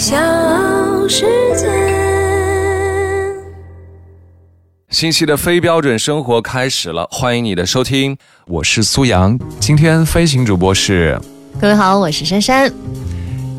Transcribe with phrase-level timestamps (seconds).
[0.00, 0.16] 小
[1.06, 1.68] 世界。
[4.88, 8.16] 新期的非标准生活开始了，欢迎你的收听，
[8.46, 9.38] 我是苏阳。
[9.60, 11.20] 今天飞行主播是，
[11.60, 12.72] 各位好，我是珊珊。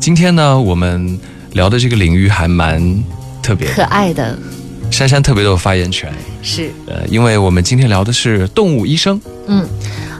[0.00, 1.16] 今天呢，我们
[1.52, 2.82] 聊的这个领域还蛮
[3.40, 4.36] 特别，可爱的。
[4.90, 6.12] 珊珊特别有发言权，
[6.42, 9.64] 是，呃，因为我们今天聊的是动物医生，嗯。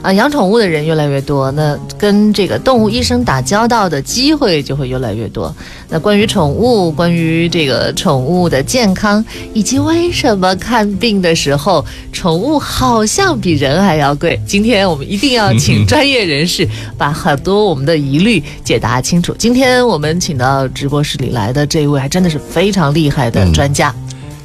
[0.03, 5.55] 啊，养宠物的人越来越多，那跟这个动物医生打交道的机会就会越来越多。
[5.87, 16.67] 那关于宠物，关于这个宠物的健康，以及为什么看病的时候宠物好像比人还要贵，今天我们一定要请专业人士
[16.97, 19.33] 把很多我们的疑虑解答清楚。
[19.39, 23.95] 今天我们请到直播室里来的这一位，还真的是非常厉害的专家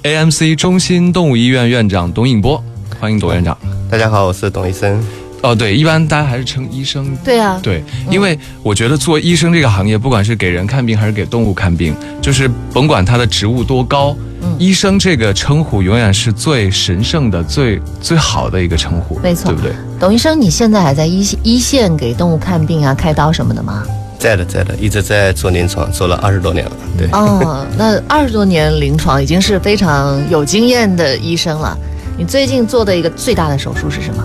[0.05, 2.62] ，AMC 中心动物医院院长董颖波，
[3.01, 3.59] 欢迎董院长。
[3.91, 5.03] 大家好，我是董医生。
[5.42, 7.16] 哦，对，一般大家还是称医生。
[7.24, 14.17] 对啊，对，因为我觉得做医生这个行业，不管是给人看病还是给动物看病，就是甭管他的职务多高，
[14.58, 19.17] 医生这个称呼永远是最神圣的、最最好的一个称呼。
[19.20, 19.72] 没错，对不对？
[20.00, 23.84] 董医生，你现在还在一线一线给动物看病啊、开刀什么的吗？
[24.19, 26.73] 在的，在的，一直在做临床，做了二十多年了。
[26.98, 27.06] 对。
[27.12, 31.78] 哦，那二十多年临床已经是非常有经验的医生了。
[32.17, 34.25] 你最近做的一个最大的手术是什么？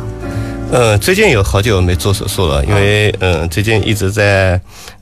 [0.75, 4.59] 嗯，最近有好久没做手术了，因为嗯，最近一直在。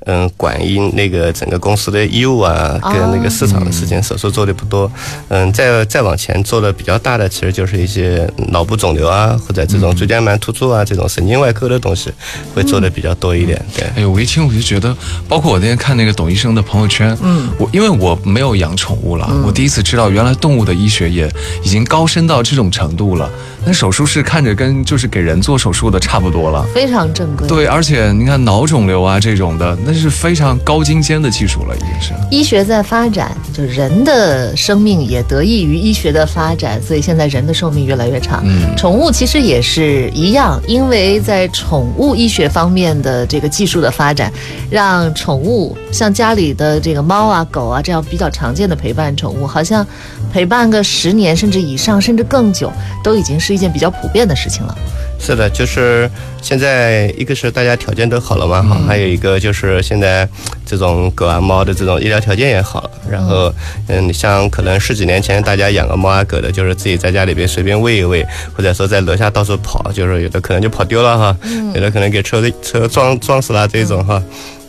[0.08, 4.92] 嗯，管应那个整个公司的业务啊，跟那个市场的事情，手术做的不多。
[5.28, 12.12] 嗯，再再往前做的比较大的，其实就是一些脑部肿瘤啊，或者这种椎间盘突出啊，这种神经外科的东西，
[12.56, 13.64] 会做的比较多一点。
[13.78, 13.86] 对。
[13.96, 14.92] 哎呦，我一听我就觉得，
[15.30, 21.32] 包括我那天看那个董医生的朋友圈，嗯，我因为我没有养宠物了，我第一次知道原来动物的医学也
[21.64, 23.30] 已经高深到这种程度了。
[23.66, 27.48] 那手术室看着跟就是给人做手术的差不多了，非常正规。
[27.48, 30.02] 对，而且你看脑肿瘤啊这种的，那。
[30.02, 32.12] 是非常高精尖的技术了，已经是。
[32.31, 38.42] 医学在发展，就人的生命也得益于医学的发展，所以现在人的寿命越来越长。
[38.44, 44.34] 嗯，宠物其实也是一样，因为在宠物医学方面的这个技术的发展，
[44.72, 49.86] 让宠物像家里的这个猫啊、狗啊这样比较常见的陪伴宠物，好像
[50.34, 54.78] 陪伴个十年甚至以上，甚至更久，都已经是一件比较普遍的事情了。
[55.19, 56.09] 是的，就是
[56.41, 60.28] 现在一个是大家条件都好了嘛，哈，还有一个就是现在
[60.66, 62.91] 这种狗啊猫的这种医疗条件也好了。
[63.07, 63.53] 然后，
[63.88, 71.38] 嗯，你像可能十几年前大家养个猫啊狗的，就是自己在家里边随便喂一喂，或者说在楼下到处跑，就是有的可能就跑丢了哈，
[71.75, 74.19] 有的可能给车车撞撞死了这种哈。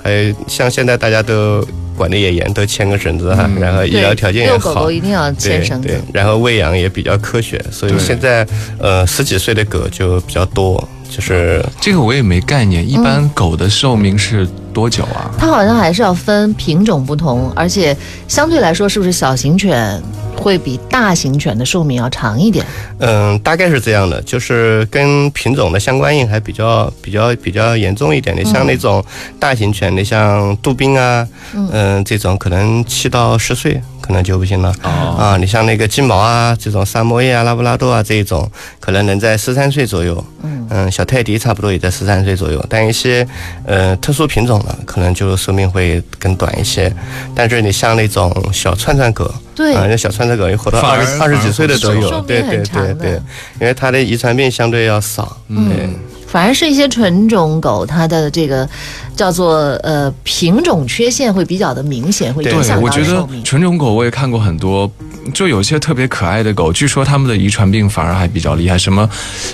[0.03, 8.47] 还有像现在大家都管的也严，都牵个绳子哈，然后医疗条件也好，狗狗一定要牵绳子，然后喂养也比较科学，所以现在
[8.79, 15.31] 呃十几岁的狗就比较多，就是这个我也没概念，一般狗的寿命是多久啊？
[15.39, 17.97] 它好像还是要分品种不同，而且
[18.27, 20.03] 相对来说是不是小型犬？
[20.35, 22.67] 会比大型犬的寿命要长一点。
[22.99, 28.45] 嗯，大概是这样的，就是跟品种的相关性还比较比较比较严重一点的。
[28.45, 29.05] 像那种
[29.39, 31.25] 大型犬，你像杜宾啊，
[31.55, 33.81] 嗯，这种可能七到十岁。
[34.13, 35.39] 可能就不行了啊！
[35.41, 38.47] 你像那个金毛啊，这种萨摩耶啊、拉布拉多啊这一种，
[38.79, 40.23] 可能能在十三岁左右。
[40.43, 42.63] 嗯小泰迪差不多也在十三岁左右。
[42.69, 43.27] 但一些
[43.65, 46.95] 呃特殊品种的，可能就寿命会更短一些。
[47.35, 52.21] 但是你像那种小串串狗，对啊，那小串串狗也活到二十二十几岁的都有。
[52.21, 53.13] 对对对对，
[53.61, 55.39] 因为它的遗传病相对要少。
[55.49, 55.95] 嗯。
[56.33, 58.67] 反而是一些纯种狗，它的这个
[59.15, 64.91] 叫做呃品种缺陷会比较的明显，会影响我觉得纯种狗我也看过很多，
[65.35, 68.79] 就有些特别可爱的狗，据说它们的遗传病反而还比较厉害。
[68.79, 69.07] 什么？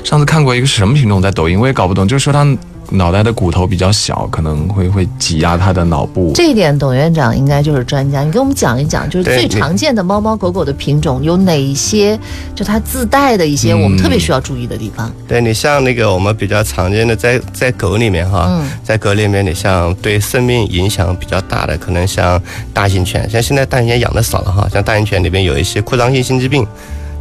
[0.05, 2.47] 上次看过一个什么品种在抖音，我也搞不懂，就是说它。
[2.91, 6.33] 脑袋的骨头比较小，可能会会挤压它的脑部。
[6.35, 8.23] 这一点，董院长应该就是专家。
[8.23, 12.19] 你给我们讲一讲，就是最常见的猫猫狗狗的品种有哪些？
[12.55, 15.13] 就它自带的一些我们特别需要注意的地方。
[15.27, 22.41] 对你像那个我们比较常见的，在在狗里面哈，在狗里面，你像对生命影响比较大的，可能像
[22.73, 26.67] 大型犬，像现在大型犬养的少了哈，像大型犬里面有一些扩张性心肌病。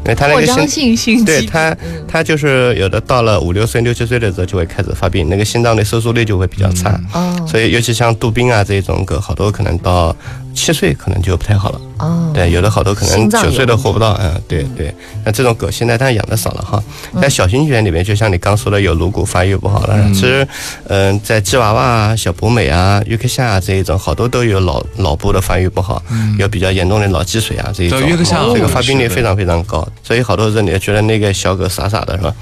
[0.05, 1.75] 因为它那个心，对他，
[2.07, 6.99] 他就是有的到了五六岁、六七岁的时候就会开始发病，那个心脏的收缩率就会比较差。
[7.13, 10.15] 哦，所以尤其像杜宾啊这种狗，好多可能到。
[10.57, 14.93] 七岁可能就不太好了哦，对，有的好多可能九岁都活不到，嗯，对对，
[15.23, 16.83] 那这种狗现在当然养的少了哈，
[17.21, 20.47] 在小型犬里面，就像你刚说的，有颅骨发育不好了，其实，
[20.87, 26.01] 嗯，在吉娃娃啊、小博美啊、约克夏啊这一种，好多都有脑脑部的发育不好，
[26.39, 28.37] 有比较严重的脑积水啊这一种，约克夏。
[28.53, 32.33] 这个发病率非常非常高，所以好多人你觉得那个小狗傻傻的是吧？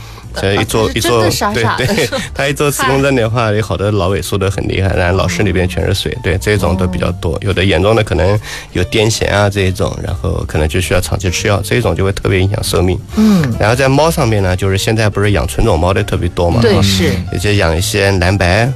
[0.41, 1.21] 这一做一做
[1.53, 7.37] 对对， 他一做磁共振的话，有好多脑萎缩的很厉害，然后脑室里边全是水，对这种都比较多。
[7.41, 8.39] 有的严重的可能
[8.73, 12.99] 有癫痫啊这一种，然后可能就需要长期吃药，这一种就会特别影响寿命。
[13.15, 18.71] 嗯，然后在猫上面呢，就是现在不是养纯种猫的特别多嘛，对，是有些养一些蓝白，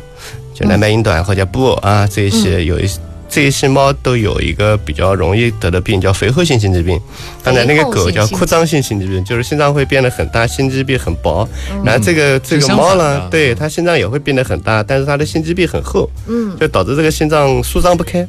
[0.53, 2.99] 就蓝白英短或者布偶啊这一些有一些。
[3.29, 6.99] 这一些猫都有一个比较容易得的病，叫肥厚性心肌病。
[7.43, 11.47] 刚才那个狗叫扩张性心肌病，就是心脏会变得很大，心肌壁很薄。
[11.85, 18.27] 然后这个这个猫呢，对它心脏也会变得很大，但是它的心肌壁很厚，嗯，就导致这个心脏舒张不开，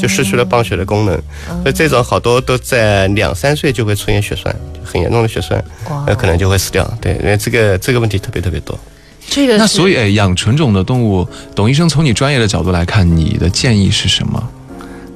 [0.00, 1.14] 就失去了泵血的功能。
[1.62, 5.62] 所以这种好多都在两三岁就会出现血栓，很严重的血栓，
[6.06, 6.82] 那可能就会死掉。
[7.00, 8.78] 对，因为这个这个问题特别特别多。
[9.34, 14.48] 这个那所以，哎，养纯种的动物，董医生从你专业的角度来看，你的建议是什么？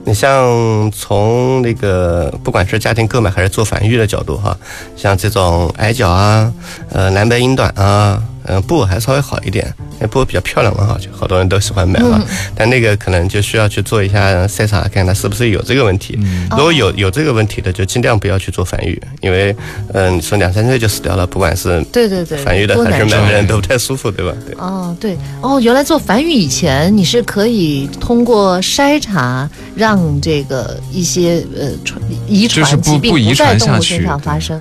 [0.06, 4.56] 你像从那个不管是家庭购买还是做繁育的角度哈，
[4.96, 6.50] 像这种矮脚啊，
[6.92, 12.22] 呃蓝白英短啊，嗯布偶还稍微好一点，那布偶比较漂亮嘛哈，就好多人都喜欢买嘛。
[12.54, 16.18] 但那个可能就需要去做一下筛查，看它是不是有这个问题。
[16.50, 19.54] 如果有有这个问题的，就尽量不要去做繁育，因为
[19.92, 24.34] 嗯，说两三岁就死掉了，不管是对对对，繁育的还是买的人都不太舒服，对吧？
[24.46, 24.54] 对。
[24.58, 34.60] 哦，对哦，原来做繁育以前，你是可以通过筛查让这个一些呃传遗就是不传疾病不遗在传下动物身去上发生。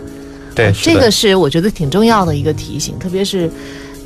[0.55, 3.49] 的这个是我觉得挺重要的一个提醒，特别是。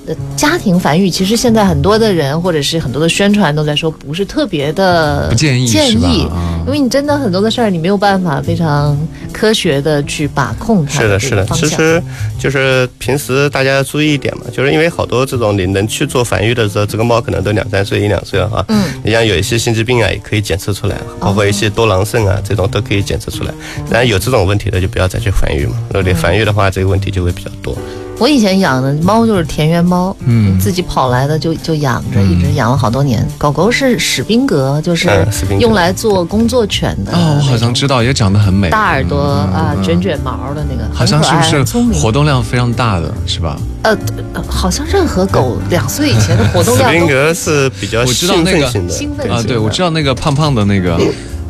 [0.09, 8.97] 呃，家庭繁育其实现在很多的人或者是很多的宣传都在说不是特别的不建议建议啊，因为你真的很多的事儿你没有办法非常
[9.31, 11.45] 科学的去把控它是的，是的。
[11.53, 12.01] 其实
[12.39, 18.65] 就是平时大家要注意一点嘛，就是因为好多这种你能去做繁育的时候，这个猫可能都两三岁、一两岁了哈。
[18.69, 18.83] 嗯。
[19.03, 23.53] 你像有一些心肌病啊，也可以检测出来，包括一些多囊肾啊，这种都可以检测出来。
[23.91, 25.75] 然后有这种问题的，就不要再去繁育嘛。
[25.89, 27.77] 如果你繁育的话，这个问题就会比较多。
[28.19, 30.59] 我以前养的猫就是田园猫，嗯。
[30.59, 33.25] 自己跑来的就就养着，一直养了好多年。
[33.37, 35.09] 狗狗是史宾格，就是
[35.57, 37.13] 用来做工作犬的。
[37.13, 43.57] 哦，我好像知道，也长得很美，大耳朵啊，卷卷毛的那个，好像是不是活动量非常大的，是吧？
[43.83, 43.97] 呃，
[44.33, 49.61] 呃好像任何狗两岁以前的活动量史宾格是比较 我知道兴那个奋型的，啊，对，兴奋型的。
[49.61, 50.99] 我知道那个胖胖的那个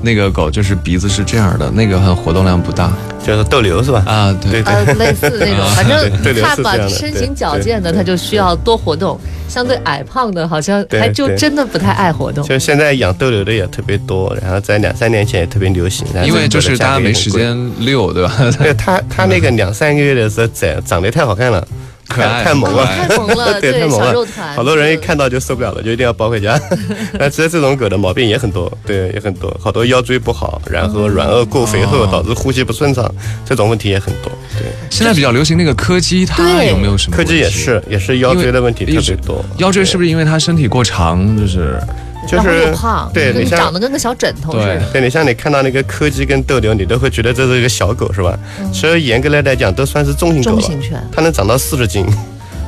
[0.02, 2.92] 那个狗，就是鼻子是这样的，那个很活动量不大。
[3.22, 4.02] 就是斗牛是吧？
[4.08, 4.52] 啊，对。
[4.52, 4.74] 对对。
[4.74, 9.20] 呃，类似那种，反正 对对它吧身形矫健的，它就需要多活动；
[9.50, 12.44] 相对矮胖的，好像对还就真的不太爱活动。
[12.46, 18.34] 就现在养斗牛的也特别多，然后在两三年前也特别流行，因为就是大家没时间遛，对吧？
[18.58, 21.68] 对它，它那个两三个月的时候长长得太好看了，
[22.10, 26.60] 可爱太太萌了，哦太萌了 对，太萌了小肉团，好多人一看到就受不了了，就一定要抱回家。
[27.20, 33.10] 那其实这种狗的毛病也很多，对，也很多，好多腰椎不好，然后软腭过肥厚，哦导致呼吸不顺畅，
[33.46, 34.32] 这种问题也很多。
[34.58, 37.24] 对，现在比较流行那个柯基，它有没有什么柯？
[37.24, 39.46] 基也是，也是腰椎的问题特别多。
[39.58, 41.80] 腰椎是不是因为它身体过长，就是
[42.30, 44.80] 就是胖，对你像长得跟个小枕头似的。
[44.92, 48.38] 对你像你看到那个柯基跟斗牛，你都会觉得这是一个小狗是吧？
[48.72, 52.06] 其实严格来来讲都算是中型狗了中型犬，它能长到四十斤，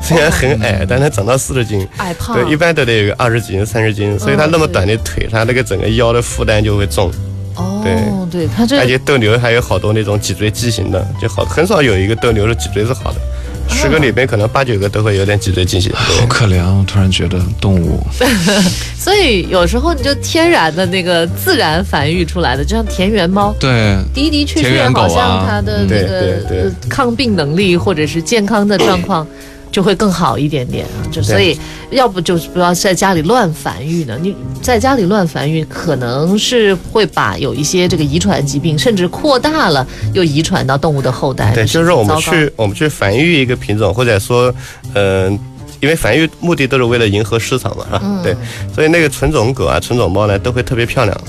[0.01, 1.87] 虽然很矮，但它长到四十斤。
[1.97, 7.11] 矮胖，对，一般都得有个二十斤、三十斤，所以它那么短的腿，它那个整个腰的负担就会重。
[7.55, 13.19] 哦，对，它这而且斗牛还有好多那种脊椎畸形的，就好很少有一个斗牛的脊椎是好的，
[13.67, 15.91] 十个里边可能八九个都会有点脊椎畸形。
[15.93, 16.73] 好，可怜啊！
[16.79, 18.01] 我突然觉得动物
[19.01, 29.25] 所以有时候你就天然的那个自然繁育出来的，就像田园猫，对的的确确好像它的那个抗病能力或者是健康的状况。
[29.71, 31.57] 就会更好一点点啊，就所以
[31.91, 34.17] 要不就是不要在家里乱繁育呢。
[34.21, 41.53] 你在家里乱繁育，可能是会把有一些这个遗传疾病，甚至扩大了，又遗传到动物的后代。
[41.53, 44.53] 对，就是我们去我们去繁育一个品种，或者说，
[44.93, 45.39] 嗯、
[45.81, 48.01] 因为繁育目的都是为了迎合市场嘛，是吧？
[48.03, 48.35] 嗯对，
[48.73, 51.21] 所以那个纯种狗啊、纯种猫呢，都会特别漂亮。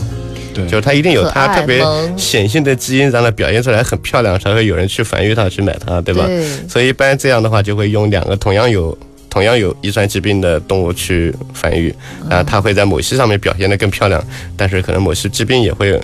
[0.55, 1.83] 对，就是它一定有它特别
[2.17, 6.27] 显性的基因，让它表现出来很漂亮，才会有人去繁育它、去买它，对吧？
[6.27, 8.97] 对所以一般这样的话，就会用两个同样有
[9.31, 11.95] 同样有遗传疾病的动物去繁育，
[12.29, 14.23] 啊，它会在某些上面表现得更漂亮，
[14.55, 15.99] 但是可能某些疾病也会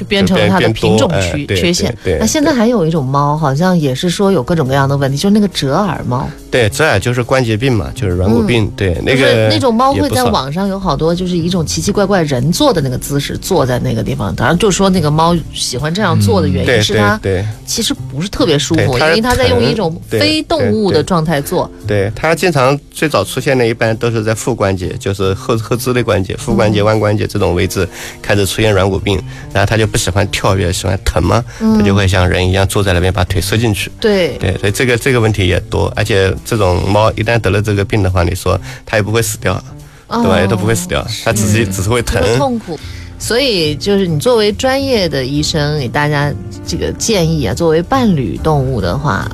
[0.00, 1.98] 就变成了它的品种变多哎对缺缺陷。
[2.18, 6.26] 那现在还有一种猫，好像也是说有各种各样的问题，就是那个折耳猫。
[6.50, 14.34] 对，折耳就是关节病嘛，就是软骨病，对，那个那种猫会在网上有好多，就是一种奇奇怪怪人坐的那个姿势，坐在那个地方。
[14.34, 17.20] 当然，就说那个猫喜欢这样坐的原因对是它
[17.66, 21.70] 其实不是特别舒服，因为它在用一种非动物的状态坐。
[21.86, 27.88] 对，它经常最早出现的一般都是在副关节，就是后后肢的关节、副关节、腕关节这种位置
[28.20, 29.20] 开始出现软骨病，
[29.52, 33.90] 然后它就就不喜欢跳跃，喜欢疼吗，它就会像人一样坐在那边把腿缩进去。
[34.00, 39.62] 对对，所以这个这个问题也多，而且这种猫一旦得了这个病的话，你说它也不会死掉，
[40.08, 40.40] 对吧？
[40.40, 42.22] 也都不会死掉，它只是只是会疼。
[42.22, 42.78] 会痛苦。
[43.18, 46.32] 所以，就是你作为专业的医生，给大家
[46.66, 49.30] 这个建议啊，作为伴侣动物的话，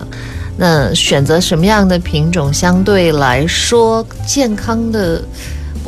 [0.56, 5.22] 那选择什么样的品种相对来说健康的？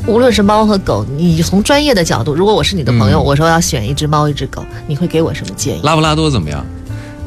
[0.08, 5.80] 无论是猫和狗，你从专业的角度，如果我是你的朋友，嗯我说要选一只猫一只狗，你会给我什么建议？
[5.82, 6.64] 拉布拉多怎么样？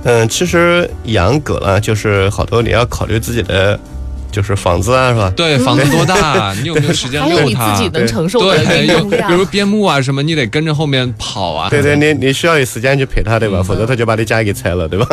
[0.04, 3.80] 嗯，其实养狗呢，就是好多你要考虑自己的，
[4.32, 5.32] 就是房子啊，是吧？
[5.36, 6.54] 对，房子多大？
[6.62, 7.76] 你有没有时间还有你遛它？
[7.76, 9.34] 自己能承受的对，比。
[9.34, 11.70] 如边牧啊什么，你得跟着后面跑啊。
[11.70, 13.62] 对对，你你需要有时间去陪它，对吧？
[13.62, 15.06] 否则它就把你家给拆了，对吧？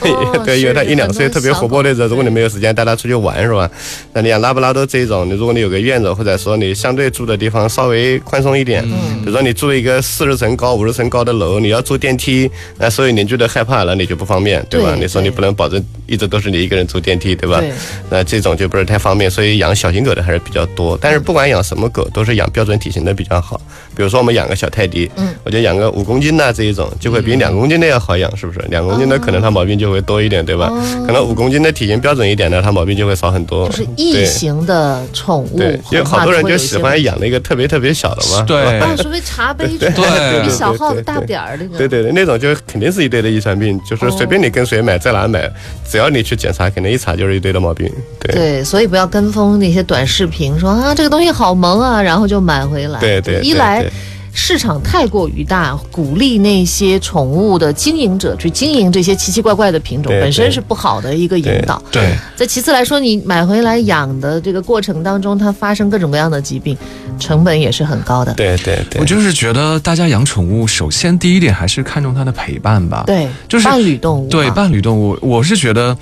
[0.00, 3.68] 哦 对，因为它一两岁特别活泼的时候，如果你没有时间带它出去玩，是吧？
[4.12, 14.94] 那你养拉布拉多这种，你如果你有个院子，或者说你相对住的地方稍微宽松一点，嗯比如说你住一个四十层高、五十层高的楼，你要坐电梯，那所有邻居都害怕了，你就不方便，对吧？
[14.98, 17.62] 你说你不能保证一直都是你一个人坐电梯，对吧？
[18.10, 20.98] 那这种就不是太方便，所以养小型狗的还是比较多。
[21.00, 23.60] 但是不管养什么狗，都是养标准体型的比较好。
[23.94, 28.58] 比如说我们养个小泰迪，嗯我觉得养个五公斤的这一种，就会比两公斤的要好养，是不是？
[28.68, 30.70] 两公斤的可能它毛病就会多一点，对吧？
[31.06, 33.68] 可能五公斤的体型标准一点的，它毛病就会少很多。
[33.68, 37.18] 就是异对形的宠物对，因为好多人就喜欢养。
[37.18, 38.42] 那个特别特别小的嘛。
[38.46, 41.78] 对啊，所谓茶杯犬，对比小耗子对对大点儿那个。
[41.78, 45.50] 对对对，那种就肯定是一堆的遗传病，就是随便你跟谁买，在哪买，
[45.88, 47.90] 只要你去检查，肯定一查就是一堆的毛病。
[48.20, 52.98] 对对，所以不要跟风那些短视频，说啊这个东西好萌啊，然后就买回来。
[53.00, 53.84] 对对对一来
[54.32, 61.82] 市场太过于大，鼓励那些宠物的经营者去经营这些奇奇怪怪的品种，本身是不好的一个引导。
[61.90, 66.76] 对，再其次来说，你买回来养的这个过程当中，它发生各种各样的疾病，
[67.18, 68.32] 成本也是很高的。
[68.34, 73.04] 对对对，我就是觉得大家养宠物，首先第一点还是看重它的陪伴吧。
[73.06, 74.28] 对，就是伴侣动物嘛。
[74.30, 75.96] 对伴侣动物，我是觉得。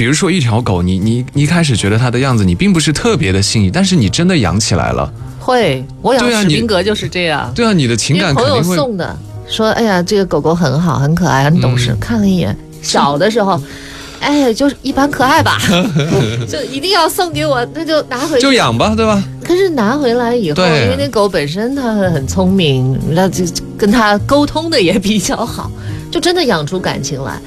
[0.00, 7.52] 比如说一条狗，你你你一开始觉得它的样子你并不是特别的心仪，但是你真的养起来了，会，我养史宾格就是这样。
[7.54, 9.14] 对啊，你的情因为朋友感肯定会送的，
[9.46, 11.90] 说哎呀，这个狗狗很好，很可爱，很懂事。
[11.90, 13.60] 嗯看了一眼，小的时候，
[14.20, 15.58] 哎，就是一般可爱吧，
[16.48, 18.40] 就一定要送给我，那就拿回去。
[18.40, 19.22] 就养吧，对吧？
[19.44, 23.44] 可是拿回来以后，因为那狗本身它很聪明，那就
[23.76, 25.70] 跟它沟通的也比较好，
[26.10, 27.38] 就真的养出感情来。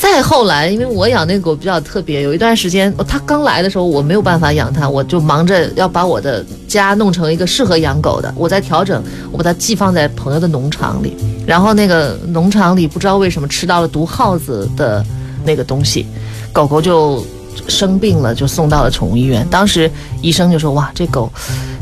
[0.00, 8.32] 再后来，因为我养那个狗比较特别，有一段时间，它刚来的时候我没有办法养它，我就忙着要把我的家弄成一个适合养狗的。
[8.34, 11.14] 我在调整，我把它寄放在朋友的农场里，
[11.46, 15.04] 然后那个农场里不知道为什么吃到了毒耗子的
[15.44, 16.06] 那个东西，
[16.50, 17.22] 狗狗就
[17.68, 19.46] 生病了，就送到了宠物医院。
[19.50, 19.90] 当时
[20.22, 21.30] 医生就说：“哇，这狗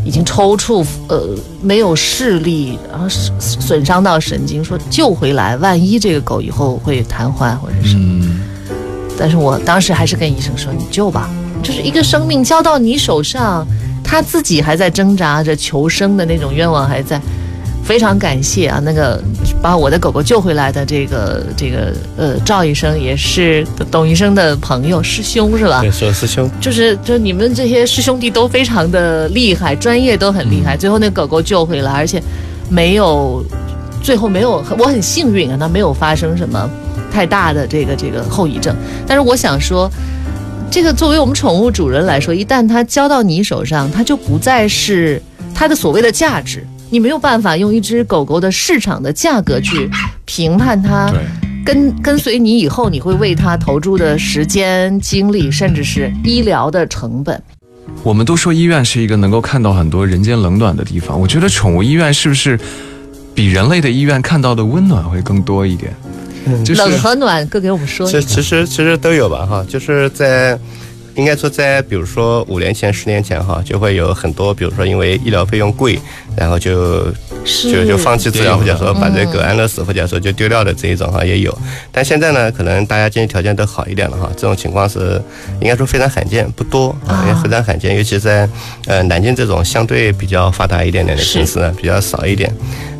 [0.08, 8.24] 已经抽搐，呃，没有视力，然后损损伤到神经，说救回来，万一这个狗以后会瘫痪或者什么。
[8.24, 8.40] 嗯，
[9.18, 11.28] 但是我当时还是跟医生说：“你救吧，
[11.62, 13.66] 就是一个生命交到你手上，
[14.02, 17.20] 它自己还在挣扎着求生的那种愿望还在。”
[17.88, 19.18] 非常感谢啊，那个
[19.62, 25.80] 把我的狗狗救回来的这个这个呃赵医生也是董医生的朋友师兄是吧？
[25.80, 30.76] 对，说师兄，就是就你们这些师兄弟都非常的厉害，专业都很厉害。
[30.76, 32.22] 最后那狗狗救回来，而且
[32.68, 33.42] 没有，
[34.02, 36.70] 最后没有，我很幸运啊，它没有发生什么
[37.10, 38.76] 太大的这个这个后遗症。
[39.06, 39.90] 但是我想说，
[40.70, 45.22] 这个作为我们宠物主人来说，一旦它交到你手上，它就不再是
[45.54, 46.66] 它的所谓的价值。
[46.90, 49.90] 你没有办法用一只狗狗的市场的价格去
[50.24, 51.12] 评判它，
[51.64, 57.42] 跟跟随你以后，你会为它投注的时间、精力，甚至是医疗的成本。
[58.02, 62.58] 我们都说医院是一个能够看到很多人间冷暖的地方，我觉得宠物医院是不是
[63.34, 65.94] 比人类的医院看到的温暖会更多一点？
[66.64, 68.26] 就是冷和暖各给我们说一其下。
[68.26, 70.58] 其实其实都有吧哈，就是在。
[71.16, 75.98] 应该说，在比如说五年前、十年前哈，就会有很多，比如说因为医疗费用贵，
[76.38, 77.04] 然后就
[77.44, 81.58] 就就放弃治疗，或者说把这狗安乐死，或者说就丢掉的这一种哈也有。
[81.90, 85.20] 但现在呢，可能大家经济条件都好一点了哈，这种情况是
[85.60, 88.48] 应该说非常罕见，不多啊，也非常罕见，尤其在
[88.86, 92.52] 呃南京这种相对比较发达一点点的城市呢，比较少一点。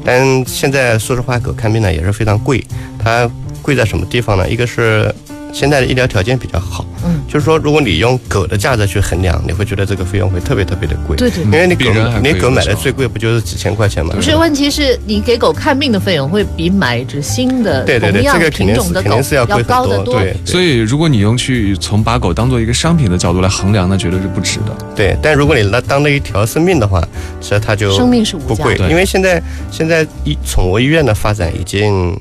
[0.05, 2.65] 但现在说实话，狗看病呢也是非常贵，
[2.99, 3.31] 它
[3.63, 4.49] 贵在什么地方呢？
[4.49, 5.15] 一个是。
[5.59, 14.15] 现在的医疗条件比较好，嗯，就是说如果你用狗的价值去衡量，你会觉得这个费用会特别特别的贵，对对因为你狗比人你狗买的最贵不就是几千块钱吗？
[14.15, 24.77] 不是，问题是你给狗看病的费用会比买一只新的对对对，同样这个肯定是品种的狗肯定是要贵高得很多，对所以如果你用去从把狗当做一个商品的角度来衡量，那绝对是不值的。
[24.95, 25.17] 对。
[25.21, 27.03] 但如果你那当了一条生命的话，
[27.41, 32.17] 其实它就生命是无价不贵，对因为现在现在医宠物医院的发展已经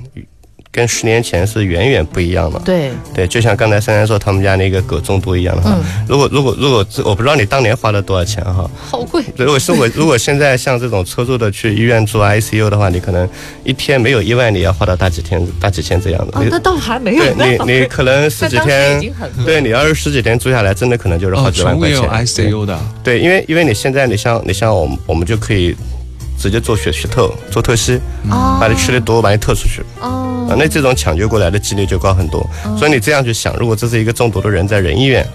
[0.72, 2.60] 跟十年前是远远不一样的。
[2.60, 9.24] 对，对，就像刚才珊珊说他们家那个狗中毒一样的哈，嗯如果如果如果我不知道你当年花了多少钱哈，好贵。
[9.36, 13.28] 如果是我如果现在像这种抽抽的去医院做 ICU 的话，你可能
[13.64, 16.40] 一天没有意外，你要花到大几天大几千这样的。
[16.40, 21.98] 哦，你那倒还没有对你你可能 十几那当时已天经很，对你要是十几天住下来，真的可能就是好哦，几万块钱。
[21.98, 25.76] 宠物也有 ICU 的，对，因为因为你现在你像你像我们我们就可以
[26.38, 29.82] 直接做血血透做透析，哦把你吃的毒把你透出去。
[30.00, 32.48] 哦啊，那这种抢救过来的几率就高很多。
[32.78, 35.28] 所以你这样去想，如果这是一个中毒的人在人医院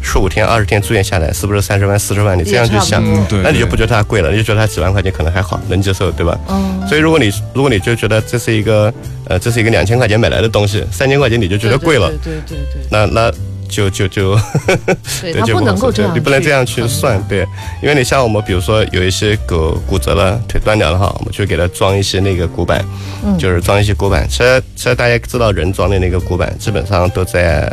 [0.00, 2.38] 十五天、二十天住院下来，是不是三十万、四十万？
[2.38, 3.02] 你这样去想
[3.42, 6.38] 那你就不觉得它贵了，你就觉得它几万块钱可能还好，能接受，对吧？
[6.46, 8.92] 哦，所以如果你如果你就觉得这是一个
[9.24, 13.32] 呃这是一个两千块钱买来的东西，三千块钱你就觉得贵了，对对对对那那
[13.66, 14.34] 就就就
[15.20, 17.22] 对， 对，它不就好说能够这样，你不能这样去算，。
[17.28, 17.46] 对，
[17.82, 22.84] 因为你像我们，比如说有一些狗骨折了、腿断掉了哈，我们就给它装一些那个骨板，
[23.24, 24.26] 嗯就是装一些骨板。
[24.28, 27.70] 其实其实大家知道，人装的那个骨板基本上都在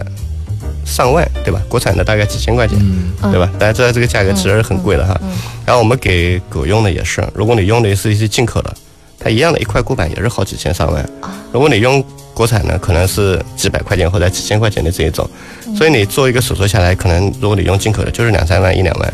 [0.85, 1.61] 上万，对吧？
[1.69, 3.49] 国产的大概几千块钱，嗯对吧？
[3.57, 5.19] 大家知道这个价格其实是很贵的哈。
[5.65, 8.73] 然后我们给狗用的也是，如果你用的是一些进口的，
[9.19, 11.09] 它一样的一块骨板也是好几千上万。
[11.53, 15.29] 如果你用国产的，可能是几百块钱或者几千块钱的这一种，
[15.77, 19.13] 所以你做一个手术下来，可能如果你用进口的，就是两三万一两万。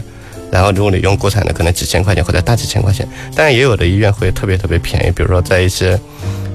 [0.51, 5.99] 然后如果你用国产的，可能几千块钱或者大几千块钱，但是也有的医院会特别特别便宜，比如说在一些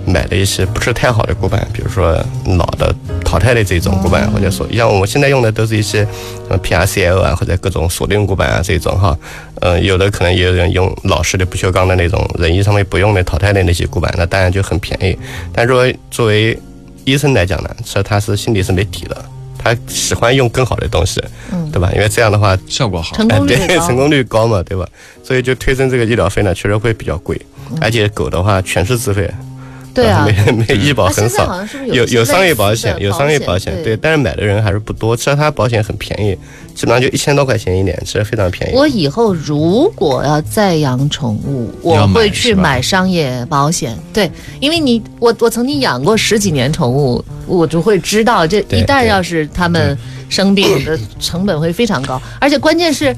[0.06, 2.12] 买的一些不是太好的骨板，比如说
[2.56, 2.94] 老的
[3.24, 6.06] 淘汰的这种骨板，或者说像我们现在用的都是一些
[6.48, 9.16] 呃 PRCL 啊，或者各种锁定骨板啊这种哈，
[9.60, 15.16] 呃，有的可能也有人用老式的不锈钢的那种人医上面不用的淘汰的那些骨板，那当然就很便宜。
[15.52, 16.58] 但作为作为
[17.04, 19.24] 医生来讲呢，其实他是心里是没底的，
[19.58, 21.90] 他喜欢用更好的东西，嗯对吧？
[21.94, 23.16] 因为这样的话效果好。
[23.16, 24.86] 成哎，功率高对，成功率高嘛，对吧？
[25.22, 27.40] 所以就推升这个医疗费呢，确实会比较贵，
[27.80, 29.53] 而且狗的话全是自费，嗯
[29.94, 36.36] 对啊，没没医保很少有有商业保险，有商业保险，对，但是买的人还是不多，其实它保险很便宜，
[36.74, 38.74] 基本上就一千多块钱一年，其实非常便宜。
[38.74, 43.96] 我以后如果要再养宠物，我会去买商业保险。
[44.12, 49.96] 对，因为你我我曾经养过十几年宠物，我就会知道，这一旦要是它们
[50.28, 53.16] 生病的成本会非常高，而且关键是，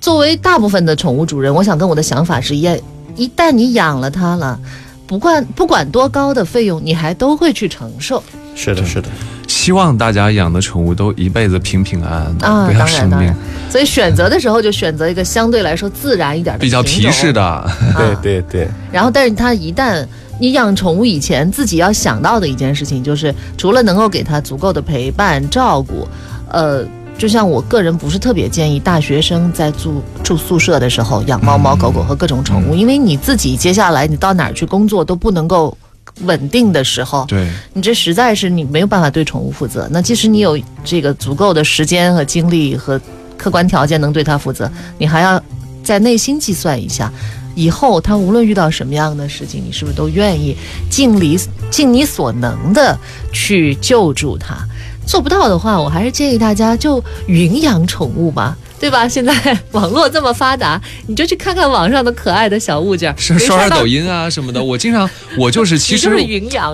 [0.00, 2.74] 作为大部分的宠物主人，我想跟我的想法是一样，
[3.16, 4.58] 一旦你养了它了。
[5.06, 8.22] 不管不管多高的费用，你还都会去承受。
[8.56, 9.08] 是的，是的，
[9.48, 12.66] 希望大家养的宠物都一辈子平平安安的，啊！
[12.66, 13.34] 不要生病
[13.68, 17.70] 所以选择的时候就选择一个相对来说自然一点的比较品种提示的。
[17.96, 18.18] 对啊。
[18.22, 20.06] 对对，然后，但是它一旦
[20.38, 26.06] 你养宠物以前，自己要想到的一件事情就是，除了能够给它足够的陪伴照顾，
[26.48, 26.84] 呃，
[27.16, 35.76] 就像我个人不是特别建议大学生在住住宿舍的时候养猫猫狗狗和各种宠物，因为你自己接下来你到哪儿去工作都不能够。
[36.20, 39.88] 稳定的时候，对，你这实在是你没有办法对宠物负责。
[39.90, 43.00] 那即使你有这个足够的时间和精力和
[43.36, 45.42] 客观条件能对它负责，你还要
[45.82, 47.12] 在内心计算一下，
[47.56, 50.56] 以后它无论遇到什么样的事情，你是不是都愿意
[50.88, 51.36] 尽力
[51.68, 52.96] 尽你所能的
[53.32, 54.56] 去救助它？
[55.06, 58.56] 做不到的话，我还是建议大家就云养宠物吧。
[58.80, 59.08] 对吧？
[59.08, 59.32] 现在
[59.72, 64.62] 网络这么发达，你就去看看网上的可爱的小物件，是刷刷抖音啊什么的。
[64.62, 65.08] 我经常，
[65.38, 66.10] 我就是 其实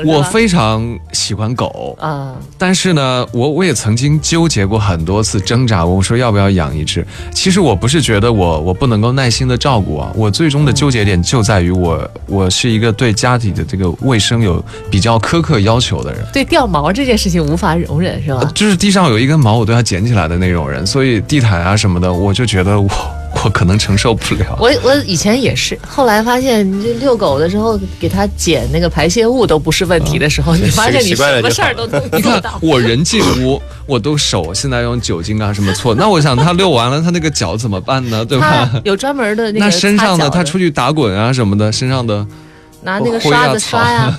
[0.05, 7.07] 我非常喜欢狗，啊，但是呢，我我也曾经纠结过很多次，挣扎过，我说要不要养一只。
[7.33, 16.21] 其实我不是觉得我我不能够耐心的照顾啊，我最终的纠结点就在于我我是一个对家里的这个卫生有比较苛刻要求的人。
[16.33, 18.51] 对掉毛这件事情无法容忍，是吧？
[18.55, 22.89] 就是地上有一根毛，我都要捡起来的那种人，所以地毯啊什么的，我就觉得我
[23.43, 24.57] 我可能承受不了。
[24.61, 32.59] 我我以前也是，后来发现你这遛狗的时候给它捡那个排泄物都不是问题的时候，你发现你什么事儿都能你看做到。
[32.61, 38.25] 我人进屋，我都手现在用酒精啊什么搓，那我想它遛完了，它那个脚怎么办呢？
[38.25, 38.71] 对吧？
[38.85, 42.27] 有专门的那个那身上的，它出去打滚啊什么的，身上的
[42.83, 44.15] 拿那个刷子刷呀，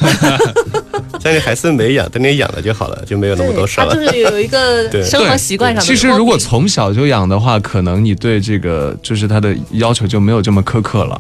[1.24, 3.96] 但你还是没养，等你养了就好了，就没有那么多事儿了。
[3.96, 11.20] 就是有一个 对生活习惯上的其实如果从小就养的话，可能你对这个就是它的要求就没有这么苛刻了。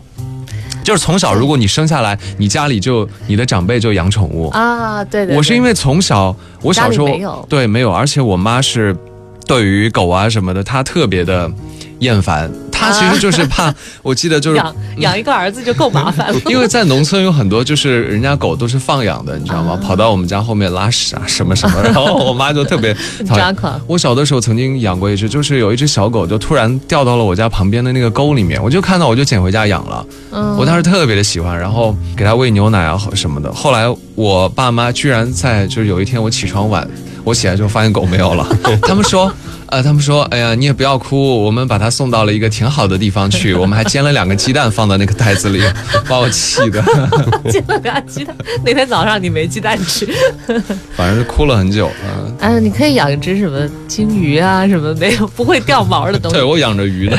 [0.83, 4.49] 就是从小，如果你生下来，你家里就你的长辈就养宠物。
[4.49, 8.95] 啊，对对，对我是因为从小，我小时候没有对没有，而且我妈是
[9.45, 11.49] 对于狗啊什么的，她特别的
[11.99, 12.51] 厌烦。
[12.81, 16.39] 她其实就是怕，我记得就是 养养一个儿子就够麻烦了。
[16.49, 19.79] 因为在农村有很多就是人家狗都是放养的，你知道吗？
[19.81, 22.95] 跑到我们家后面拉屎啊什么什么，然后我妈就特别。
[23.27, 30.05] 抓狂我小的时候曾经养过一只，就是有一只小狗就突然掉到了我家旁边的那个沟里面，我就看到我就捡回家养了。
[30.31, 33.51] 嗯我当时特别的喜欢，然后给它喂牛奶啊什么的。
[33.53, 36.87] 后来我爸妈居然在就是有一天我起床晚，
[37.23, 38.47] 我起来之后发现狗没有了，
[38.81, 39.31] 他们说。
[39.71, 45.63] 呃，他们说，哎呀，你也不要哭，我们把它送到了一个挺好的地方去，我们还煎了两个鸡蛋放在那个袋子里，
[46.09, 46.83] 把我气的，
[47.49, 50.05] 煎了俩鸡蛋，那天早上你没鸡蛋吃。
[50.95, 51.89] 反正是哭了很久。
[52.03, 56.35] 嗯、哎，你可以养一只什么金鱼啊，什么没有不会掉毛的东西。
[56.35, 57.17] 对我养着鱼的。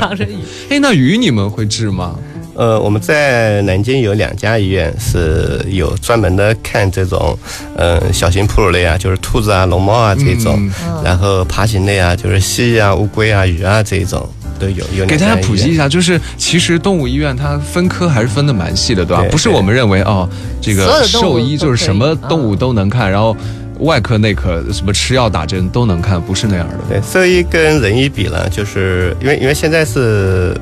[0.00, 0.36] 养着鱼。
[0.68, 2.14] 哎，那鱼你们会治吗？
[2.54, 7.36] 呃，我们在南京有两家医院是有专门的看这种，
[7.76, 14.84] 呃，小型哺乳类啊，就是兔子啊、龙猫啊这种，嗯然后爬行类啊，就是蜥蜴啊、乌龟啊、鱼啊这一种都有。
[14.96, 19.22] 有给大家普及一下，就是其实动物医院它分科还是分的蛮细的，对吧？
[19.22, 20.28] 对不是我们认为哦，
[20.60, 23.36] 这个兽医就是什么嗯动物都能看，然后
[23.80, 26.74] 外科、内科什么吃药打针都能看，不是那样的。
[26.88, 30.56] 对，兽医跟人医比呢，就是因为因为现在是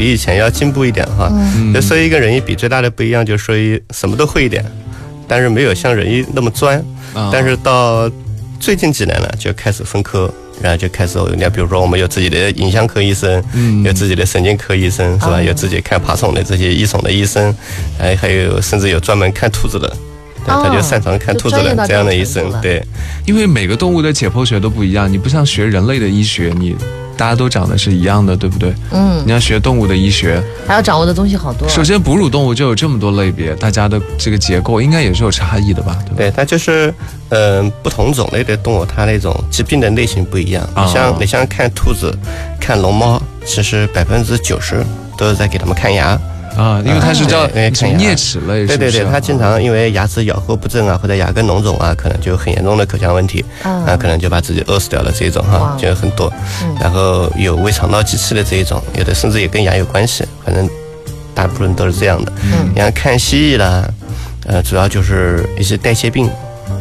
[0.00, 1.28] 比以前要进步一点哈。
[1.30, 4.64] 嗯就兽医跟人医比最大的不一样，就是兽医什么都会一点，
[5.28, 6.78] 但是没有像人医那么专。
[7.12, 8.10] 啊但是到
[8.58, 10.32] 最近几年呢，就开始分科，
[10.62, 15.36] 然后就开始有，你看，比如说我们有自己的影像科医生，嗯有自己的神经科医生，是吧？
[15.36, 17.54] 哦有自己看爬虫的这些医宠的医生，
[17.98, 19.94] 还还有甚至有专门看兔子的，
[20.44, 22.82] 对，哦他就擅长看兔子就专业到的这样的医生对。
[23.26, 26.74] 因为每个动物的解剖学都不一样，你不像学人类的医学，你
[27.16, 28.74] 大家都长得是一样的，对不对？
[28.92, 31.68] 嗯，你要学动物的医学，还要掌握的东西好多。
[31.68, 35.98] 首先哺乳动物就有这么多类别，大家的这个结构应该也是有差异的吧？
[36.06, 36.14] 对吧？
[36.16, 36.92] 对，它就是，
[37.28, 40.66] 嗯、不同种类的动物，它那种疾病的类型不一样。
[40.74, 42.10] 哦你像你像看兔子、
[42.58, 44.82] 看龙猫，其实百分之九十
[45.18, 46.18] 都是在给它们看牙。
[46.56, 47.70] 啊，因为它是叫啮
[48.16, 56.32] 齿类，对对对，它经常因为牙齿咬合不正啊，或者牙根脓肿啊，可能就有很严重的口腔问题，啊啊，可能就把自己饿死掉了这一种哇哈，就有很多。
[56.80, 60.68] 然后有胃肠道机器的这一种，有的甚至也跟牙有关系，反正
[61.34, 62.32] 大部分都是这样的。
[62.42, 63.88] 嗯你像看蜥蜴啦，
[64.46, 66.28] 呃，主要就是一些代谢病，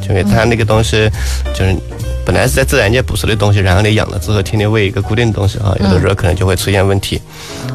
[0.01, 1.09] 就因为它那个东西
[1.53, 1.75] 就是。
[2.25, 7.19] 本来是在自然界捕食的东西，然后你养了之后，天天喂一个固定的东西啊，有的时候可能就会出现问题。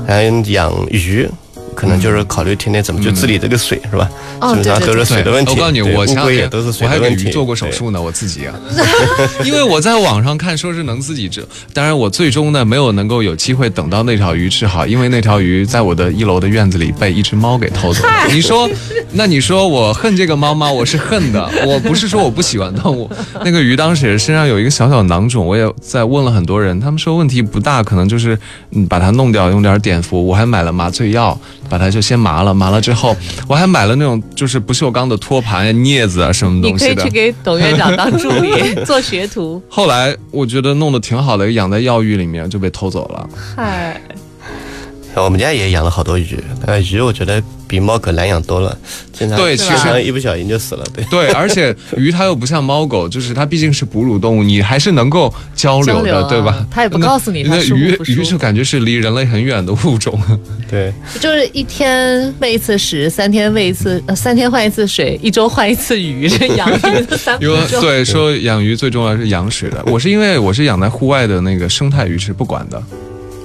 [0.06, 1.28] 然后养鱼，
[1.74, 4.08] 可能就是考虑天天怎么去治理这个水，是吧？
[4.40, 5.52] 哦对对基本上都是水的问题。
[5.52, 7.24] 我告诉你，我前两天龟也都是水我还的问题。
[7.24, 8.54] 给鱼做过手术呢，我自己啊，
[9.44, 18.10] 因为我在网上看说是能自己治，当然我最终呢没有能够有机会等到那条鱼治好，因为那条鱼在我的一楼的院子里被一只猫给偷走了。
[18.32, 18.68] 你说，
[19.12, 20.70] 那你说我恨这个猫吗？
[20.70, 23.10] 我是恨的，我不是说我不喜欢动物。
[23.44, 28.38] 那个鱼当时也是身上有一个小小囊肿，我也在问了很多人，他们说问题不大，可能就是
[28.72, 30.24] 嗯把它弄掉，用点碘伏。
[30.24, 33.16] 我还买了麻醉药，把它就先麻了，麻了之后
[33.48, 36.94] 我还买了那种就是不锈钢的托盘、镊子啊什么东西的。
[36.94, 39.62] 可以去给董院长当助理做学徒。
[39.68, 43.28] 后来我觉得弄得挺好的，养在药浴里面就被偷走了。
[43.56, 44.00] 嗨，
[45.22, 48.76] 我们家也养了好多鱼，呃，鱼我觉得比猫狗难养多了，
[49.12, 51.04] 经常对其实一不小心就死了，对。
[51.04, 56.66] 对，而且鱼它又不像猫狗，就是它毕竟是哺乳动物，你还是能够交流的，流啊对吧？
[56.70, 60.20] 它也不告诉你它那鱼鱼就感觉是离人类很远的物种。
[60.68, 67.58] 对，就是一天喂一次食，三天喂一次，呃，三天换一次水，一周换一次鱼，这 养鱼的三因为。
[67.80, 72.82] 对说养鱼最重要是养水的，我是因为我是养在户外的那个生态鱼池不管的，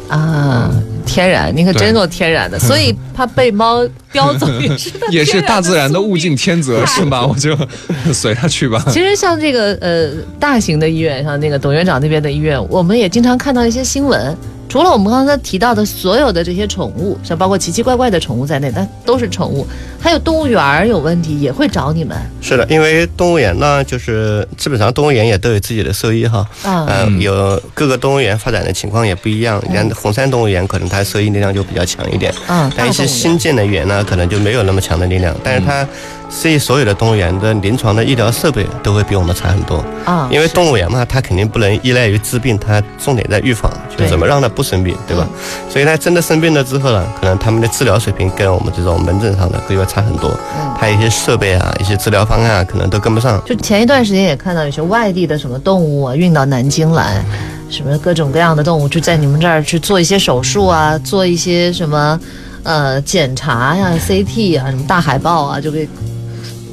[0.09, 0.69] 啊，
[1.05, 7.25] 天然，你可真够天然的，所以怕被猫叼走 也是也是大自然的物竞天择是吗？
[7.27, 7.57] 我就
[8.13, 8.83] 随它去吧。
[8.89, 14.35] 其实像这个呃大型的医院，像那个董院长那边的医院，我们也经常看到一些新闻。
[14.69, 19.65] 除了我们刚才提到的所有的这些宠物，像包括奇奇怪怪的宠物在内，那都是宠物。
[19.99, 26.85] 还有动物园儿有问题也会找你们是的，因为动物园呢，就是基本上动物园也都有自己的兽医哈，啊。
[26.87, 29.59] 嗯，有各个动物园发展的情况也不一样。
[29.67, 35.35] 你看红山动物园可能它兽医力量就比较强一点，嗯，但一些新建的园呢，可能就没有那么强的力量。
[35.43, 35.85] 但是它
[36.29, 45.27] 设计所有的动物园的临床的医疗设备都会比我们差很多，啊，因为动物园嘛，它肯定不能依赖于治病，它重点在预防，就对怎么让它不生病，对吧？
[45.69, 50.29] 所以它真的生病了之后呢，可能他们的治疗水平跟我们这种门诊上的都要差很多。
[50.55, 53.43] 嗯它一些设备啊，一些治疗方案啊，可能都跟不上。
[53.45, 57.21] 就前一段时间也看到有些外地的什么动物啊运到南京来，
[57.69, 62.17] 什么各种各样的动物就在你们这儿去做一些手术啊，做一些什么
[62.63, 65.85] 呃检查呀、CT 啊、什么大海报啊，就给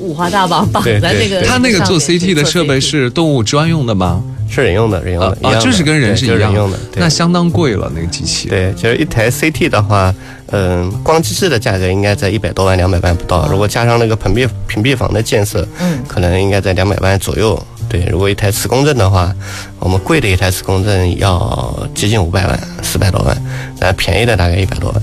[0.07, 4.23] 五花大绑绑在那个对他那个做 CT 的设备是动物专用的吗？
[4.49, 8.49] 是人用的，人用的，一啊，就是跟人是一样用的，那相当贵了那个机器。
[8.49, 10.15] 对，其实一台 CT 的话，
[10.53, 13.49] 嗯，光机器的价格应该在一百多万、两百万不到。
[13.49, 17.61] 如果加上那个屏蔽屏蔽房的建设，嗯可能应该在两百万左右。
[17.89, 19.35] 对，如果一台磁共振的话，
[19.81, 23.37] 我们贵的一台磁共振要接近五百万、四百多万，
[23.81, 25.03] 然后便宜的大概一百多万。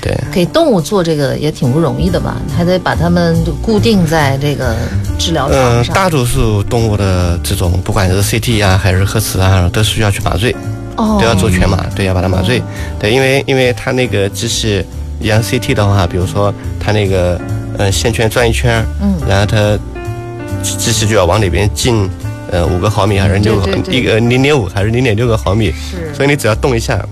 [0.00, 2.36] 对，给动物做这个也挺不容易的吧？
[2.56, 4.74] 还得把它们固定在这个
[5.18, 5.84] 治疗上。
[5.94, 10.54] 大多数动物的这种，不管是 CT 啊还是核磁啊，都需要去麻醉。
[10.96, 12.62] 哦都要做全麻，对，要把它麻醉，
[12.98, 14.84] 对，因为因为它那个机器，
[15.22, 17.40] 像 CT 的话，比如说它那个
[17.78, 19.78] 呃线圈转一圈，嗯然后它
[20.62, 22.06] 机机器就要往里边进，
[22.50, 27.02] 呃五个毫米还是六个一个零点五还是零点六个毫米，是所以你只要动一下，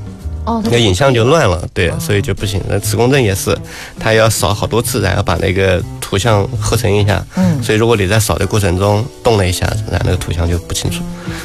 [0.49, 2.59] 哦，那个影像就乱了，对，所以就不行。
[2.69, 3.57] 那磁共振也是，
[4.01, 11.03] 它要扫好多次，然后把那个图像合成一下，嗯所以如果你在扫的过程中动了一下子，然后那个图像就不清楚，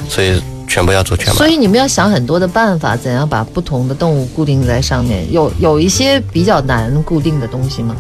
[0.08, 1.48] 所以全部要做全麻所。
[1.48, 5.30] 以你们要想很多的办法，怎样把不同的动物固定在上面？
[5.34, 7.96] 有有一些比较难固定的东西吗？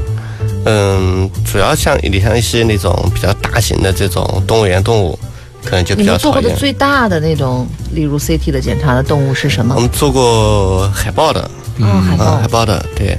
[0.65, 5.19] 嗯，主要像你像一些那种比较大型的这种动物园动物，
[5.65, 6.32] 可能就比较你们做。
[6.32, 9.82] 过的最大的那种，例如 CT 的检查的动物是什么我？
[9.82, 12.47] 们做过海豹的，嗯，海啊、豹海。
[12.47, 13.17] 豹的，对，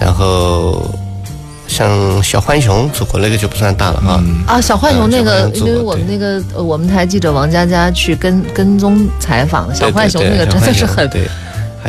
[0.00, 0.82] 然后
[1.66, 4.22] 像小浣熊做过那个就不算大了啊。
[4.24, 11.08] 嗯，啊，小浣熊那个，因为我们那个呃我们台记者王佳佳去跟跟踪采访小浣熊那个，真的是很，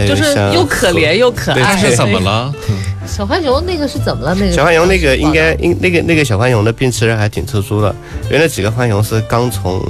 [0.08, 1.76] 就是又可怜又可爱。
[1.76, 2.52] 对对是怎么了？
[3.06, 4.34] 小浣熊那个是怎么了？
[4.36, 7.94] 那个小浣熊那个应该应那个那个小浣熊的病其实还挺特殊的，
[8.26, 9.82] 因为那几个浣熊是刚从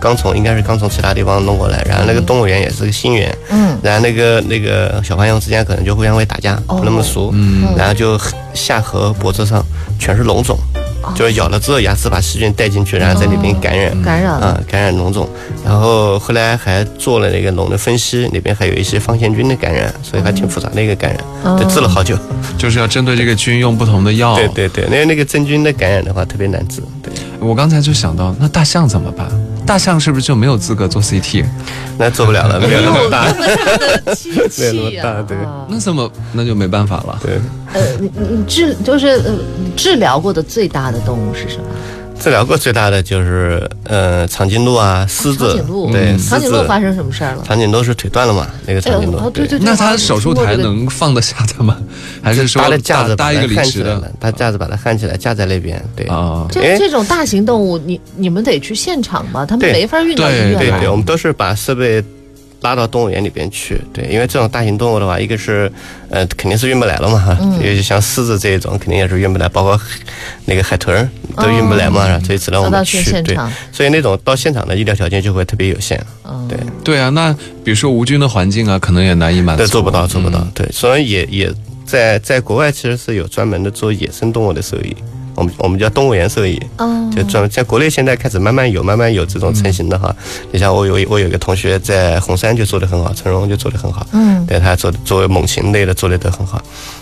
[0.00, 3.76] 刚从应该是刚从其他地方弄过来，然后那个动物园也是个新园，嗯。
[3.82, 7.64] 然后那个那个小浣熊之间可能就互相会打架，哦不那么熟，嗯。
[7.76, 8.18] 然后就
[8.54, 9.64] 下颌脖子上
[9.98, 10.77] 全是脓肿，哦
[11.14, 14.00] 就是咬了之后牙齿把细菌带进去，然后在里边感染。
[14.02, 15.28] 感染了啊，感染脓肿，
[15.64, 22.16] 然后后来还做了那个脓的分析，里边还有一些放线菌的感染，所以还挺复杂的一个感染，对，治了好久。
[22.56, 24.34] 就是要针对这个菌用不同的药。
[24.36, 29.28] 对对对，那那个真菌的感染的话特别难治，对，我刚才就想到，那大象怎么办？
[29.68, 31.44] 大象是不是就没有资格做 CT？
[31.98, 35.66] 那做不了了，没有那么大没有那么 器大对啊！
[35.68, 37.18] 那怎么那就没办法了？
[37.22, 37.38] 对，
[37.74, 39.34] 呃，你你治就是呃，
[39.76, 41.64] 治疗过的最大的动物是什么？
[42.20, 46.30] 治疗过最大的就是呃长颈鹿啊，狮子长颈，鹿，对，嗯狮子。
[46.30, 47.42] 长颈鹿发生什么事儿了？
[47.46, 48.46] 长颈鹿是腿断了嘛？
[48.66, 51.78] 那个长颈鹿，哦对对对，那他手术台能放得下它吗？
[52.22, 56.06] 还是说搭的架子把它搭搭一个临时的焊起来了，搭架子把它焊起来，架在那边，对。
[56.06, 56.46] 啊？
[56.50, 59.46] 这哎这种大型动物，你你们得去现场吧？
[59.46, 60.58] 他们没法运到医院来。
[60.58, 62.02] 对对，我们都是把设备
[62.60, 63.80] 拉到动物园里边去。
[63.92, 65.70] 对，因为这种大型动物的话，一个是
[66.10, 69.80] 呃肯定是运不来了嘛，嗯尤其像狮子这一种肯定也是运不来，包括
[70.44, 73.02] 那个海豚都运不来嘛，所以只能我们去。
[73.22, 73.36] 对，
[73.72, 75.98] 所以那种到现场的医疗条件就会特别有限。
[76.24, 77.32] 嗯，对，对啊，那
[77.64, 79.62] 比如说无菌的环境啊，可能也难以满足。
[79.62, 80.50] 对，做不到，做不到嗯。
[80.54, 81.52] 对，所以也也
[81.86, 84.94] 在在国外其实是有专门的做野生动物的兽医，
[85.38, 86.60] 我们我们叫动物园兽医。
[86.78, 90.14] 哦，就专门在国内现在开始慢慢有，慢慢有这种成型的哈。
[90.50, 96.60] 你像我有我有一个同学在红山就做得很好，陈荣就做得很好，嗯，对他做作为猛禽类的做的都很好。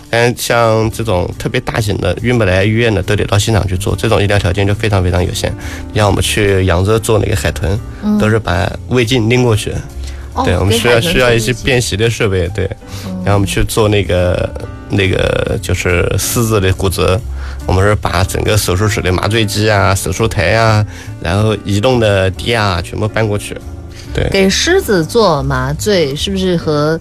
[0.09, 5.53] 但像这种特别大型的运不来医院的，都得到现场去做，这种医疗条件就非常非常有限。
[5.93, 7.79] 你像我们去扬州做那个海豚，
[8.21, 9.73] 都是把胃镜拎过去，
[10.35, 12.71] 哦对，我们需要需要一些便携的设备，对，
[13.25, 14.49] 然后我们去做那个
[14.91, 17.21] 那个就是狮子的骨折，
[17.67, 20.85] 我们是把整个手术室的麻醉机啊、手术台啊，
[21.21, 23.57] 然后移动的低压全部搬过去，
[24.15, 26.99] 对，给狮子做麻醉，是不是和？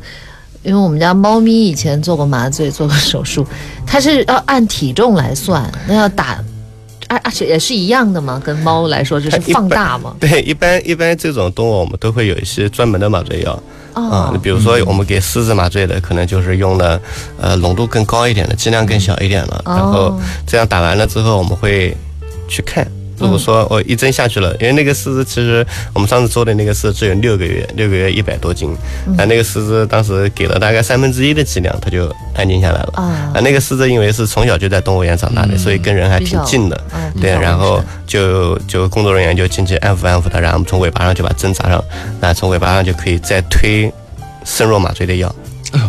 [0.63, 3.45] 因为我们家猫咪以前做过麻醉，做过手术，
[3.85, 6.43] 它是要按体重来算，那要打，
[7.07, 10.15] 而而且也是一样的嘛，跟猫来说就是放大嘛。
[10.19, 13.61] 对，一般一般这种动物我们都会有一些专门的麻醉药
[13.95, 16.99] 啊、嗯，比如说我们给狮子麻醉的，可能就是用的
[17.39, 21.95] 呃浓度更高一点的，剂量更小一点的，然后哦这样打完了之后，我们会
[22.47, 22.85] 去看。
[23.17, 28.69] 如果说我一针下去了，因为那个狮子其实我们上次做的那个狮子只有六个月，六个月一百多斤，
[29.17, 32.93] 啊，那个狮子当时给了大概三分之一的剂量，它就安静下来了。
[32.95, 36.81] 啊啊，那个狮子因为是从小就在动物园长大的，所以跟人还挺近的。
[36.93, 41.81] 嗯对，然后就就工作人员就进去安抚安抚它，然后从尾巴上就把针扎上，
[42.19, 43.89] 那从尾巴上就可以再推
[44.43, 45.33] 渗弱麻醉的药。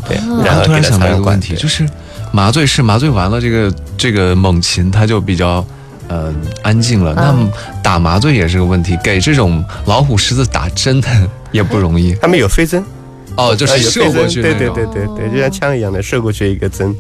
[0.08, 1.00] 对，然后突然给它插上管。
[1.00, 1.84] 想到一个问题，就是
[2.32, 5.66] 麻醉是麻醉完了，这个这个猛禽它就比较
[6.08, 7.14] 呃安静了。
[7.14, 7.50] 那么
[7.82, 11.08] 打麻醉也是个问题，给这种老虎、狮子打针的
[11.52, 12.84] 也不容易 他们有飞针，
[13.36, 14.68] 哦，就是射过去对对。
[14.70, 16.94] 对对对，就像枪一样的射过去一个针，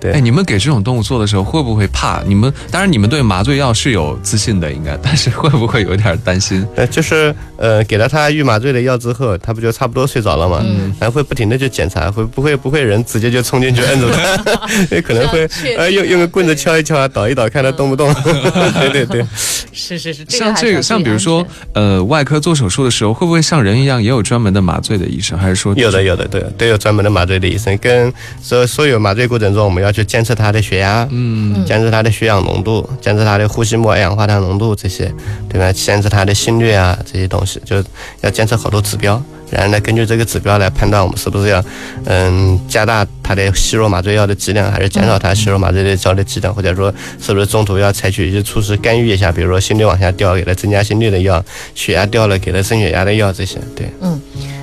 [0.00, 2.22] 对哎，你们给这种动物做的时候，会不会怕？
[2.26, 6.66] 你们当然，你们对麻醉药是有自信的，应该，但是会不会有点担心？
[6.76, 10.60] 呃，就是呃，给了它预麻醉的药之后，它不就差不多睡着了嘛？
[10.64, 14.60] 嗯然后会不停的去检查，会不会不会人直接就冲进去摁住他？
[14.90, 18.12] 也可能会呃用用个棍子敲一敲啊，倒一倒，看他动不动。
[18.80, 19.26] 对对对，
[19.72, 25.38] 是是是，像这个，像比如说，呃，外科做手术的时候，会不会像人一样也有专门的麻醉的医生？
[25.38, 35.12] 还是说有的有的都有都有专门的麻醉的医生，跟所所有麻醉过程中，我们要去监测他的血压，嗯，监测他的血氧浓度，监测他的呼吸末二氧化碳浓度这些，
[35.48, 35.72] 对吧？
[35.72, 37.82] 监测他的心率啊这些东西，就
[38.20, 39.22] 要监测好多指标。
[39.50, 41.64] 然后呢，根据这个指标来判断我们是不是要，
[42.04, 51.42] 嗯，加大他的吸入麻醉药的剂量，还是减少他吸入麻醉药的剂量，或者说是不是中途要采取一些措施干预一下，比如说心率往下掉，给他增加心率的药；
[51.74, 53.58] 血压掉了，给他升血压的药，这些。
[53.74, 53.90] 对，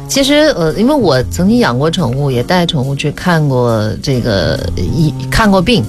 [0.08, 5.84] 其实呃，因为我曾经养过宠物，也带宠物去看过这个医看过病，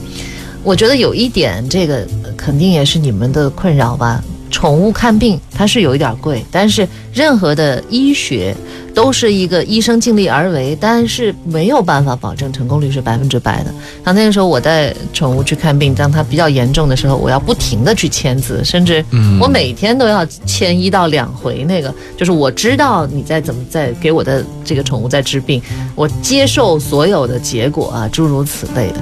[0.62, 4.22] 我觉得有一点，这个肯定也是你们的困扰吧。
[4.50, 8.54] 宠物看病它是有一点贵，但是任何的医学
[8.98, 13.72] 都是一个医生尽力而为，但是没有办法保证成功率是百分之百的。
[14.04, 19.04] 像那个时候我带宠物去看病，当它比较严重的时候，我要不停的去签字，甚至
[19.40, 21.62] 我每天都要签一到两回。
[21.62, 25.62] 那个就是我知道你在怎么在给我的这个宠物在治病，
[25.94, 28.96] 我接受所有的结果啊，诸如此类的。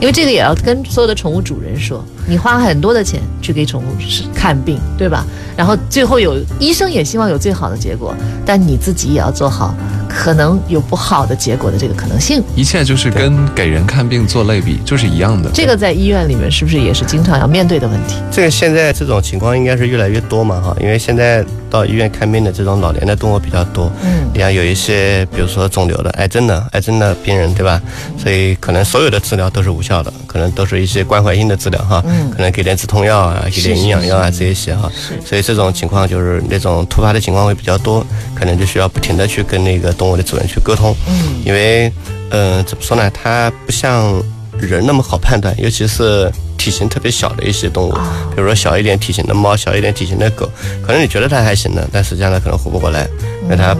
[0.00, 3.86] 因为这个也要跟所有的宠物主人说，你花很多的钱去给宠物
[4.34, 5.26] 看病，对吧？
[5.54, 9.74] 然后最后有医生也希望有最好的结果，但你自己也要做好
[10.08, 12.42] 可能有不好的结果的这个可能性。
[12.54, 15.50] 一切就是跟给人看病做类比，就是一样的。
[15.52, 18.16] 这个在医院里面是不是也是经常要面对的问题？
[18.30, 27.80] 这个现在这种情况应该是越来越多嘛哈，因为现在到医院看病的这种老年的动物比较多，嗯，你看有一些比如说肿瘤的、癌症的、癌症的病人，对吧？
[28.18, 41.90] 所以可能所有的治疗都是无效的，可能都是一些关怀性的治疗哈，嗯可能给点止痛药啊，给点营养药啊是这些哈，是所以这种情况就是那种突发的情况会比较多，可能就需要不停的去跟那个动物的主人去沟通，嗯，因为，
[42.30, 43.10] 嗯、怎么说呢？
[43.10, 44.22] 它不像
[44.60, 47.92] 人那么好判断，尤其是体型特别小的一些动物，
[48.34, 50.46] 比如说小一点体型的猫、小一点体型的狗，
[50.86, 53.08] 可能你觉得它还行的，但实际上它可能活不过来，
[53.44, 53.74] 因为它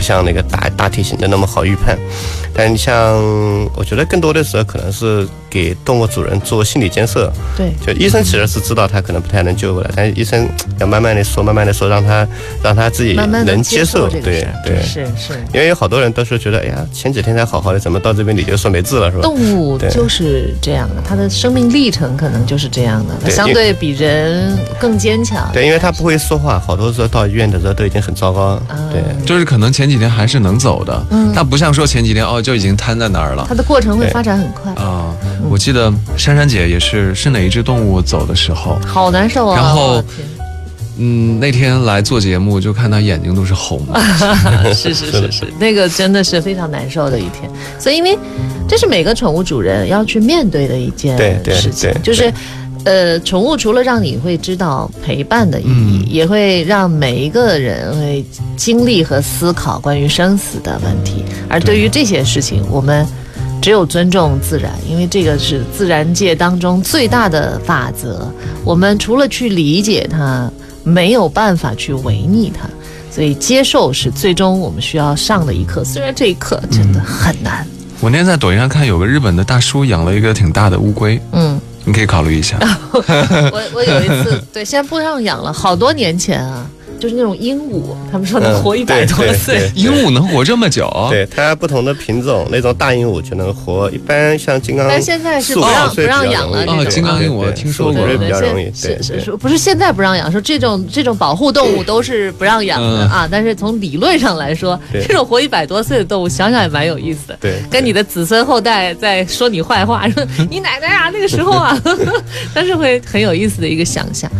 [0.00, 1.98] 不像那个大大体型的那么好预判。
[2.54, 3.14] 但你像，
[3.76, 10.48] 我觉得更多的时候可能是给动物主人做心理建设，对，就医生其实是知道他可能不太能救过来，但是医生
[10.80, 12.26] 要慢慢的说，慢慢的说，让他
[12.62, 14.82] 让他自己能接受，这个对对。
[14.82, 15.34] 是是。
[15.54, 19.22] 因为有好多人都是觉得，哎呀，前几天才好好的，怎么到这边你就说没治了，是吧？
[19.22, 25.48] 动物就是这样的，它的生命历程可能就是这样的，它相对比人更坚强。
[25.52, 28.60] 对，因为它不会说话，好多时候到医院的时候都已经很糟糕。
[28.92, 35.12] 对，就是可能前几天还是能走的，嗯它不像说前几天哦就已经瘫在那儿了它的过程会发展很快，啊。
[35.50, 39.56] 我记得珊珊姐也是是哪一只动物走的时候，好难受啊！
[39.56, 40.02] 然后
[40.98, 47.50] 嗯，那天来做节目就看她眼睛都是红的，是是是是， 那个真的是非常难受的一天。
[47.78, 48.18] 所以，因为
[48.68, 52.32] 这是每个宠物主人要去面对的一件对对事情，对就是。
[52.84, 58.24] 呃，宠物除了让你会知道陪伴的意义，也会让每一个人会
[58.56, 61.24] 经历和思考关于生死的问题。
[61.48, 63.06] 而对于这些事情，我们
[63.60, 68.32] 只有尊重自然，因为这个是自然界当中最大的法则。
[68.64, 70.50] 我们除了去理解它，
[70.82, 72.68] 没有办法去违逆它。
[73.10, 77.66] 所以接受是最终我们需要上的一课，虽然这一课真的很难。
[78.00, 82.56] 我那天在抖音上看有个日本的大叔养了一个挺大的乌龟，嗯，你可以考虑一下。
[82.92, 86.64] 我我有一次对，现在不让养了，好多年前啊，
[87.00, 87.82] 就是那种鹦鹉，
[88.12, 89.70] 他们说能活一百多岁对。
[89.74, 90.88] 鹦鹉能活这么久？
[91.10, 99.20] 对，它不同的品种，那种大鹦鹉就能活，一般像金刚，但现在是不让不让养了这种哦金刚鹦鹉听说过比较容易，对是是。
[99.20, 103.28] 是，不是现在不让养，说这种这种保护动物都是不让养的嗯啊。
[103.30, 107.38] 但是从理论上来说，这种活一百多岁的动物，想想也蛮有意思的。
[107.40, 111.80] 对跟你的子孙后代在说你坏话，说你奶奶啊那个时候啊，
[112.52, 114.30] 但是会很有意思的一个想象。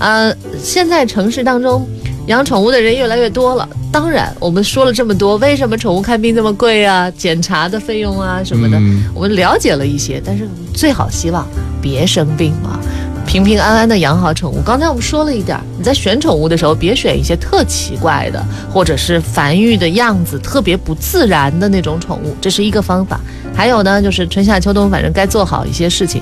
[0.00, 1.88] 呃，现在城市当中
[2.26, 3.68] 养宠物的人越来越多了。
[3.92, 7.10] 当然，我们说了这么多，为什么宠物看病这么贵啊？
[7.16, 11.46] 检查的费用啊什么的，嗯我们了解了一些，但是最好希望
[11.80, 12.80] 别生病嘛。
[13.26, 14.60] 平平安安的养好宠物。
[14.62, 23.18] 刚才我们说了一点儿，你在选宠物的时候，别选一些特奇怪的，或者是繁育的样子特别不自然的那种宠物，这是一个方法。
[23.54, 26.20] 还有呢，就是春夏秋冬，反正该做好一些事情。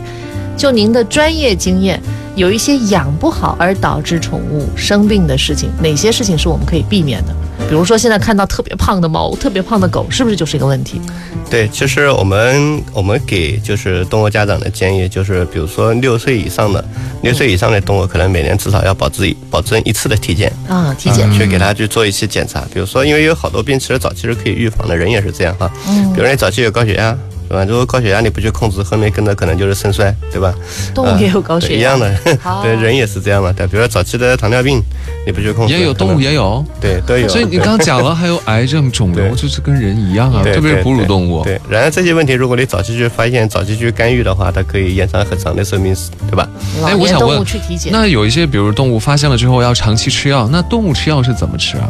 [0.56, 2.00] 就您的专业经验，
[2.36, 7.34] 有一些养不好而导致宠物生病的事情，哪些事情是我们可以避免的？
[7.68, 11.00] 比如说现在看到特别胖的猫、特别胖的狗，是不是就是一个问题？
[11.48, 16.84] 对，其实我们我们给就是动物家长的建议就是，比如说六岁以上的，
[17.22, 20.52] 六岁以上的动物可能每年至少要保质保证一次的体检。
[20.68, 21.30] 啊，体检。
[21.32, 25.70] 去给它去做一些检查，比如说，因为有好多病其实早期是可以预防的，人也是这样哈。
[25.88, 27.16] 嗯比如说你早期有高血压，
[27.52, 27.66] 对吧？
[27.68, 30.54] 如果高血压你不去控制，后面跟着可能就是肾衰，对吧？
[30.94, 32.10] 动物也有高对血压，一样的
[32.44, 33.52] 哦， 对人也是这样嘛。
[33.52, 34.82] 对，比如说早期的糖尿病，
[35.26, 36.64] 你不去控制，也有动物也有。
[36.80, 37.28] 对都有。
[37.28, 41.44] 所以你刚刚讲了， 还有癌症、肿瘤，就是跟人一样啊，对特别是哺乳动物。
[41.44, 45.94] 对，然而这些问题，如果你早期去发现、早期去干预的话，它可以延长很长的寿命，
[46.30, 46.48] 对吧？
[46.80, 51.88] 老哎我想问年动物去体检，那有一些，比如动物发现了之后要长期吃药，那动物吃药是怎么吃啊？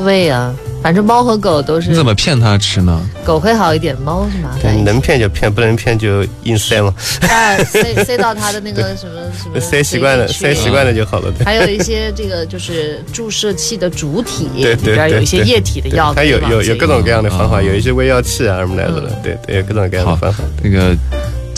[0.00, 0.52] 喂呀、
[0.84, 3.00] 反正猫和狗都是你怎么骗它吃呢？
[3.24, 4.82] 狗会好一点，猫是麻烦对。
[4.82, 11.32] 能骗就骗，不能骗就硬塞嘛，啊，塞 塞到它的那个什么什么塞习惯了，塞习惯了就好了。
[11.38, 11.42] 对。
[11.42, 20.44] 还有一些这个就是注射器的主体对对对，里边有一些液体的药，它有有有各种各样的方法，哦有一些胃药器啊什么来着的，对对，有各种各样的方法。
[20.62, 20.94] 那个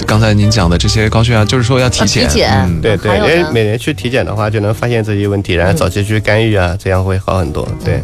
[0.06, 2.22] 刚才您讲的这些高血压，就是说要体检。
[2.22, 7.66] 要体检嗯，对对，因为每年去体检的话，就能发现这些问题，然后早期去干预啊，这样会好很多。
[7.84, 8.00] 对，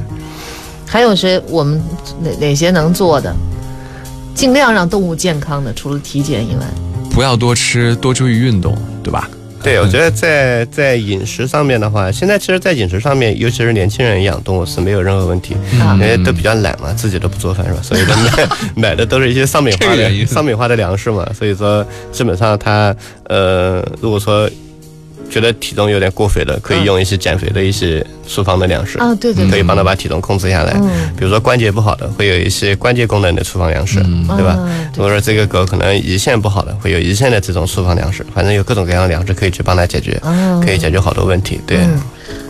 [0.92, 1.80] 还有谁我们
[2.22, 3.34] 哪哪些能做的，
[4.34, 6.66] 尽量让动物健康的，除了体检以外，
[7.10, 9.26] 不要多吃，多注意运动，对吧？
[9.62, 17.80] 对，我觉得在在饮食上面的话，现在其实，在饮食上面，尤其是年轻人养动物是没有任何问题，啊因为都比较懒嘛，自己都不做饭是吧？
[17.82, 18.48] 所以都买
[18.90, 22.94] 买的都是一些商品化的商品化的粮食嘛，所以说基本上它
[23.30, 24.46] 呃，如果说
[25.32, 28.98] 觉得体重有点过肥的，可以用一些减肥的一些处方的粮食。
[28.98, 30.74] 啊，对对对，可以帮他把体重控制下来。
[30.76, 33.98] 嗯比如说关节不好的，会有一些关节功能的处方粮食，
[34.36, 34.50] 对吧？
[34.50, 41.58] 啊如果说这个狗可能胰腺不好的，会有胰腺的这种处方粮食，反正有各种各样的粮食可以去帮它解决，啊可以解决好多问题。
[41.66, 41.98] 对，嗯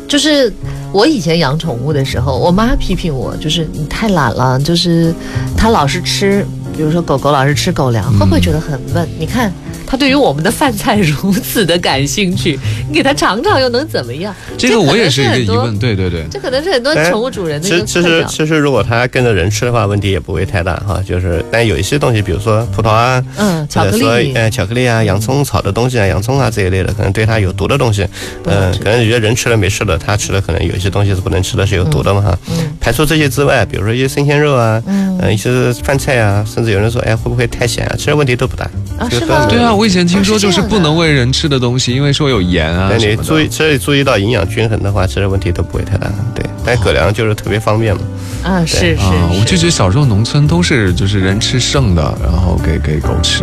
[0.08, 0.52] 就是
[0.92, 5.14] 我以前养宠物的时候，我妈批评我，就是你太懒了，就是
[5.56, 6.44] 它老是吃，
[6.76, 9.08] 比如说狗狗老是吃狗粮，会不会觉得很闷？
[9.18, 9.50] 你看
[9.92, 14.34] 它对于我们的饭菜如此的感兴趣，你给他尝尝又能怎么样？
[14.56, 15.78] 这个我也是一个疑问。
[15.78, 21.02] 对对对，这可能是很多哎宠物主人的其一个困其实其实如果他跟着人吃的话，问题也不会太大哈。
[21.06, 28.08] 就是但有一些东西，比如说葡萄啊，嗯，巧克力，呃巧克力啊、洋葱炒的东西啊、洋葱啊这一类的，可能对它有毒的东西，
[28.46, 32.38] 嗯、可能有些人吃了没事的，它吃了可能有一些东西是不能吃的，是有毒的嘛哈。
[32.48, 37.94] 嗯排除这些之外，比如说一些生鲜肉啊，嗯呃一些饭菜啊，甚至有人说，哎会不会太咸啊？
[37.98, 38.64] 其实问题都不大。
[38.98, 42.92] 啊是吗这个都没有对啊，我以前听说就是不能喂人吃的东西，因为说有盐啊。
[42.96, 46.08] 你注意，只要你注意到营养均衡的话，其实问题都不会太大。
[46.32, 48.02] 对，但狗粮就是特别方便嘛。
[48.44, 53.42] 啊，是是啊，我就觉得小时候农村都是就是人吃剩的，然后给给狗吃。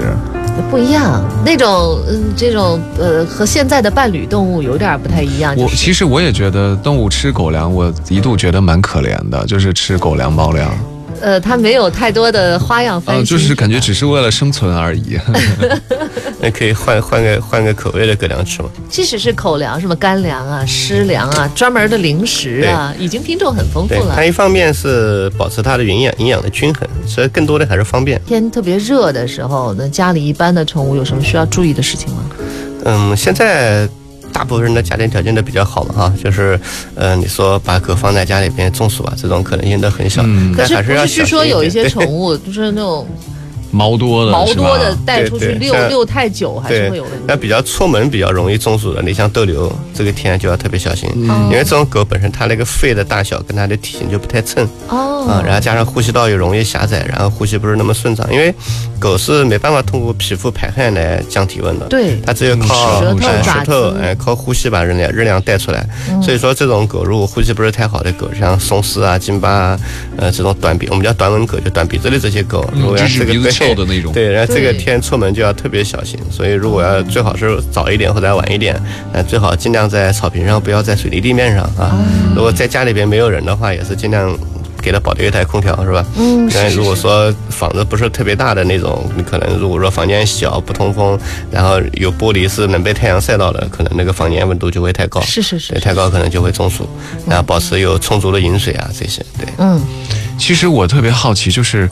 [0.71, 5.53] 不一样，那种嗯，这种呃和现在的伴侣动物有点不太一样。
[5.53, 10.71] 就是我其实我也觉得动物吃狗粮，我一度觉得蛮可怜的，就是吃狗粮猫粮，
[11.21, 15.19] 呃，它没有太多的花样翻嗯，新，就是感觉只是为了生存而已。
[16.41, 18.69] 那可以换换个换个口味的狗粮吃吗。
[18.89, 24.23] 即使是口粮，什么干粮啊、湿粮啊、专门的零食啊，已经品种很丰富，了它。
[24.23, 28.21] 一方面是保持它的营养营养的均衡，所以更多的还是方便。
[28.25, 32.23] 天特别热的时候，那家里一般的宠物有什么需要注意的事情吗？
[32.85, 33.87] 嗯，现在
[34.39, 36.57] 大部分人的家庭条件都比较好嘛哈，就是
[36.95, 40.23] 呃，你说把狗放在家里边中暑啊，这种可能性都很小。
[40.57, 43.05] 但还要是据说有一些宠物就是那种
[43.71, 47.19] 毛多的，毛多的带出去遛遛太久，还是会有问题。
[47.27, 58.53] 那比较出门比较容易中暑的，你像斗牛，这个天就要特别小心，嗯因为这种狗本身它那个肺的大小跟它的体型就不太称哦，啊，然后加上呼吸道也容易狭窄，然后呼吸不是那么顺畅，因为
[58.99, 65.85] 狗是没办法通过皮肤排汗来降体温的，对它只有靠舌头舌头子哎靠呼吸把热量热量带出来。
[66.21, 69.79] 所以说这种狗如果呼吸不是太好的狗，像松狮啊、金巴啊，
[70.17, 76.17] 呃这种短鼻，我们叫短吻狗，就短鼻子的这些狗，如果这个对臭的那种对，然后这个天出门就要特别小心。
[76.31, 78.79] 所以如果要最好是早一点或者晚一点，
[79.13, 81.95] 呃最好尽量在草坪上，不要在水泥地面上啊。
[82.35, 84.37] 如果在家里边没有人的话，也是尽量。
[84.81, 86.05] 给他保留一台空调是吧？
[86.15, 91.19] 嗯是是但如果说房子不是特别大的那种，你可能如果说房间小不通风，
[91.51, 95.19] 然后有玻璃是能被太阳晒到的，可能那个房间温度就会太高。
[95.19, 96.87] 是是是对，太高可能就会中暑。
[97.27, 99.45] 然后保持有充足的饮水啊，这些对。
[99.57, 99.81] 嗯，
[100.37, 101.89] 其实我特别好奇，就是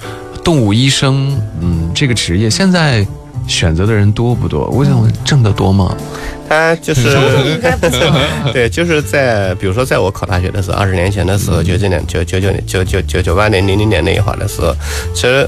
[0.47, 3.05] 动物医生，嗯，这个职业现在
[3.49, 4.65] 选择的人多不多？
[4.69, 5.93] 我想挣得多吗？
[6.47, 7.17] 他就是。
[8.53, 14.73] 对，就是在比如说在我考大学的时候，二十年前的时候，九九年、九九九九九九八年、零零年那一会儿的时候，
[15.13, 15.45] 其实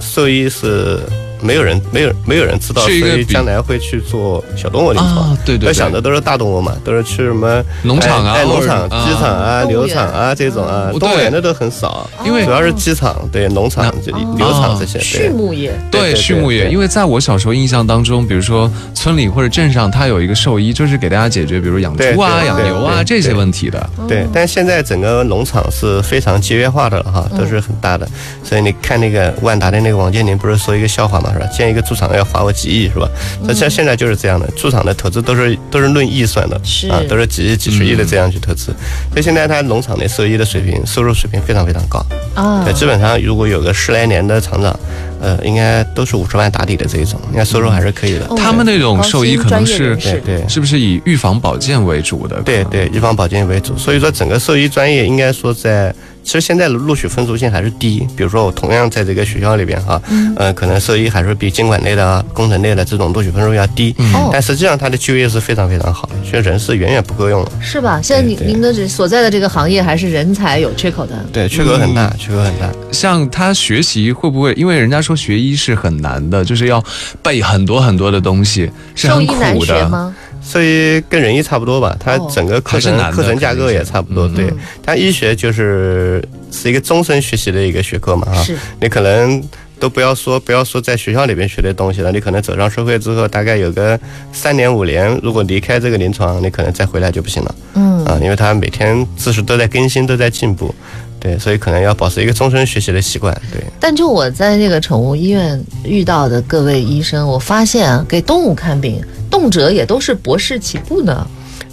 [0.00, 1.00] 兽医是
[1.42, 5.30] 没有人没有没有人知道，所以将来会去做小动物临床。
[5.30, 14.34] 啊，对对都对，想的都是大动物嘛，都是去什么农场啊农场、鸡场啊、牛场啊这种啊嗯，动物园的都很少，因为主要是鸡场、对农场、这哦。
[14.36, 14.98] 牛场这些。
[14.98, 23.90] 畜牧业，对畜牧业，因为在我小时候印象当中，比如说村里或者镇上，它有一个兽医，就是给大家解决，比如养猪啊、养牛啊这些问题的。
[24.08, 28.08] 对，但现在整个农场是非常节约化的了哈，都是很大的。
[28.42, 31.46] 所以你看那个万达的那个王健林不是说一个笑话嘛，是吧？
[31.46, 33.08] 建一个猪场要花我几亿，是吧？
[33.42, 38.66] 那像现在就是这样的，猪场的投资都是都是论亿算的，是啊，都是几亿、几十亿的这样去投资。
[39.10, 42.04] 所以现在它农场的收益的水平、收入水平非常非常高。
[42.34, 44.78] 啊对，，基本上如果有个十来年的厂长，
[45.20, 48.26] 呃，应该都是五十万打底的这一种，应该收入还是可以的。
[48.28, 52.40] 哦他们那种兽医可能是对对是不是以预防保健为主的？
[52.42, 55.94] 对对，预防保健为主，所以说整个兽医专业应该说在，
[56.30, 58.06] 其实现在的录取分数线还是低。
[58.16, 60.00] 比如说我同样在这个学校里边哈，
[60.36, 67.50] 呃，可能兽医还是比经管类的啊、工程类的这种录取分数要低，嗯但实际上它的就业是非常非常好的，所以人是远远不够用的。
[67.60, 68.00] 是吧？
[68.00, 71.18] 现在您您的所在的这个行业还是人才有缺口的。
[71.32, 72.70] 对，缺口很大，缺口很大。
[72.92, 74.52] 像他学习会不会？
[74.52, 76.80] 因为人家说学医是很难的，就是要
[77.24, 79.74] 背很多很多的东西，是很兽医难苦的。
[79.74, 80.14] 学吗？
[80.50, 82.28] 兽医跟人医差不多吧，它哦。
[82.34, 84.26] 整个课程、课程架构也差不多。
[84.28, 86.20] 对，它医学就是
[86.50, 88.56] 是一个终身学习的一个学科嘛啊，是。
[88.80, 89.40] 你可能
[89.78, 93.98] 都不要说不要说在学校里边学的东西了，你可能走上社会之后，大概有个
[94.32, 97.54] 三年五年，如果离开这个临床，你可能再回来就不行了。
[97.74, 100.74] 嗯，啊，因为它每天知识都在更新，都在进步。
[101.20, 103.34] 对，所以可能要保持一个终身学习的习惯。
[103.52, 108.98] 对，但就我在这个宠物医院遇到的各位医生，我发现啊，给动物看病，
[109.30, 111.26] 动辄也都是博士起步呢。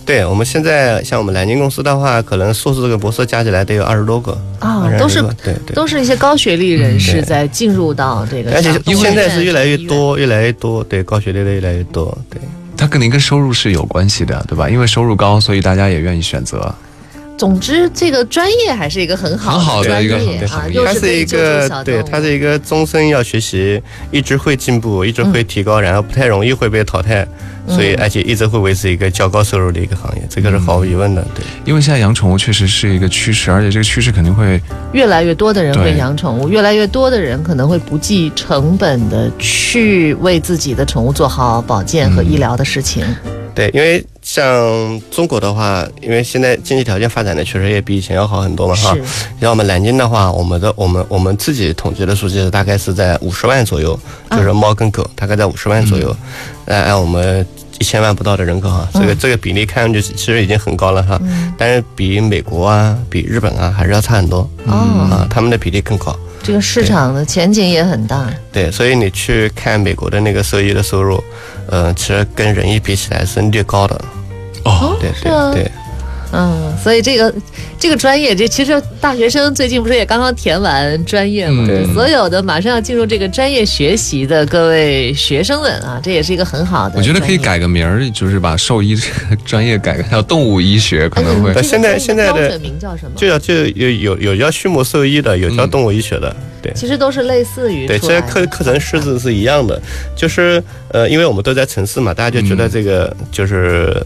[0.06, 4.32] 对我们现在像我们南京公司的话，可能硕士这个博士加起来得有二十多个
[4.62, 5.76] 20，啊都是对对。
[5.76, 12.40] 都是一些高学历人士在进入到这个而且现在是越来越多，越来越多，对高学历的越来越多，对。
[12.78, 14.70] 它肯定跟收入是有关系的，对吧？
[14.70, 16.74] 因为收入高，所以大家也愿意选择。
[17.38, 20.74] 总之，这个专业还是一个很好很好的一个专业啊，行业。
[20.74, 23.80] 又它是一个对，它是一个终身要学习，
[24.12, 27.26] 一直会进步，一直会提高，然后不太容易会被淘汰，
[27.68, 31.22] 所以而且一直会维持一个较高收入的一个行业，这个是毫无疑问的。
[31.36, 34.60] 对，因为现在养宠物确实是一个趋势，而且这个趋势肯定会
[34.92, 43.06] 越来越多的人会养宠物，越来越多的人可能会不计成本的去为自己的宠物做好保健和医疗的事情。
[43.58, 48.94] 对，因为像中国的话，因为现在经济条件发展的确实也比以前要好很多嘛哈。
[48.94, 49.04] 是，
[49.42, 54.00] 像我们南京的话，我们的我们我们自己统计的数据是大概是在五十万左右，
[54.30, 56.16] 就是猫跟狗大概在五十万左右，
[56.68, 57.44] 按按我们
[57.80, 61.20] 一千万不到的人口哈，这个这个比例看上去其实已经很高了哈，
[61.58, 64.48] 但是比美国啊、比日本啊还是要差很多。
[64.68, 66.16] 哦，啊，他们的比例更高。
[66.44, 68.30] 这个市场的前景也很大。
[68.54, 71.22] 对，所以你去看美国的那个兽医的收入，
[71.70, 74.02] 呃，其实跟人医比起来是略高的。
[74.66, 75.72] 哦，对对对。
[76.34, 77.34] 嗯，所以这个
[77.80, 81.66] 这个专业，这其实大学生最近不是也刚刚填完专业嘛？
[81.70, 86.96] 嗯所有的马上要进入这个专业学习的各位学生们啊，这也是一个很好的。
[86.98, 87.38] 我觉得可以。
[87.38, 93.12] 改个名儿，就是把兽医这个专业改个叫动物医学，可能会呃现在现在的标准名叫什么？
[93.16, 96.72] 就叫就有有有叫畜牧兽医的，有叫动物医学的，对。
[96.74, 99.82] 其实都是类似于对，出来的这些课课程师资是一样的，
[100.16, 104.02] 就是呃，因为我们都在城市嘛，大家就觉得这个就是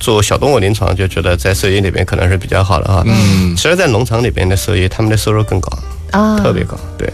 [0.00, 3.02] 做小动物临床，就觉得在兽医里边可能是比较好的啊。
[3.06, 5.78] 嗯其实，在农场里边的兽医，他们的收入更高，
[6.10, 7.08] 啊，特别高，对，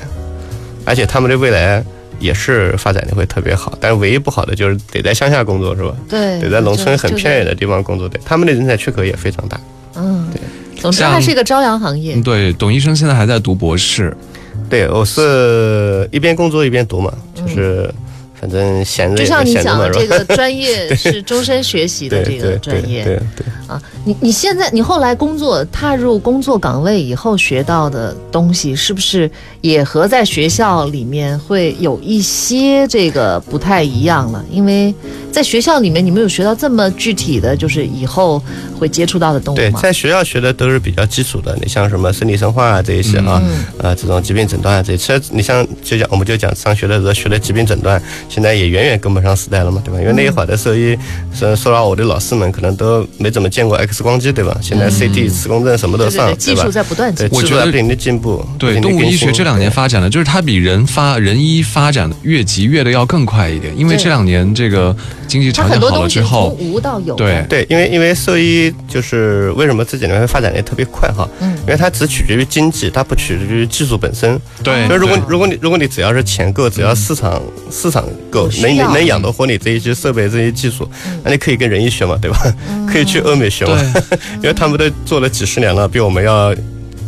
[0.85, 1.85] 而且他们的未来
[2.19, 5.95] 也是发展的会特别好，但是唯一不好的就是得在乡下工作，是吧？
[6.09, 7.45] 对，得在农村很偏远。
[7.45, 9.61] 的地方工作，对，他们的人才缺口也非常大。
[9.95, 10.41] 嗯，对。
[10.81, 12.23] 总之，它是一个朝阳行业嗯。
[12.23, 14.17] 对，董医生现在还在读博士，
[14.71, 17.93] 对，我是一边工作一边读嘛，就是
[18.41, 19.79] 反正闲着就也像你讲？
[19.79, 23.45] 的这个专业是终身学习的这个专业对对。
[23.71, 34.45] 啊，你你现在你后来工作踏入工作岗位以后学到的东西，是不是也和在学校里面会有一些这个不太一样了？
[34.51, 34.93] 因为
[35.31, 38.43] 在学校里面你没有学到这么具体的，就是以后
[38.77, 39.79] 会接触到的东西对，吗？
[39.81, 50.01] 在学校学的都是比较基础的，你像什么生理生化啊这一些啊，嗯呃，这种疾病诊断啊这些，其实你像就讲我们就讲上学的时候学的疾病诊断，现在也远远跟不上时代了嘛，对吧？
[50.01, 50.99] 因为那一会儿的兽医，
[51.33, 54.57] 是说到我的老师们可能都没怎么见见过 X 光机对吧？
[54.63, 56.71] 现在 CT 磁共振什么都上，对对对，技吧术？
[56.71, 57.37] 在不断进，步。
[57.37, 64.97] 我觉得技术在不停的进步，对，动物医学这两年发展的，就是它比人发人医发展的越急越的要更快一点，因为这两年这个
[65.29, 67.15] 经济条件好了之后从之后，无到有。
[67.17, 74.41] 对对，因为因为兽医就是为什么这几年会发展的特别快哈，嗯因为它只取决于经济，它不取决于技术本身。
[74.65, 77.41] 对，就如果如果你如果你只要是钱够，只要市场
[77.71, 80.89] 市场够能能养得活你这一些设备这些技术，
[81.23, 82.41] 那你可以跟人医学嘛，对吧？
[82.91, 83.67] 可以去欧美学，
[84.37, 86.55] 因为他们都做了几十年了，比我们要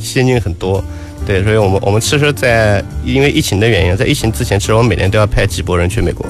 [0.00, 0.82] 先进很多。
[1.24, 6.26] 对，所以我们我们其实，在因为疫情的原因，在疫情之前，其实我们每年都要派几波人去美国，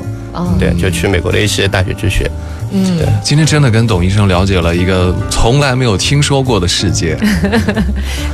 [0.58, 2.30] 对，就去美国的一些大学去学。
[2.72, 7.16] 嗯，今天真的跟董医生了解了一个从来没有听说过的世界。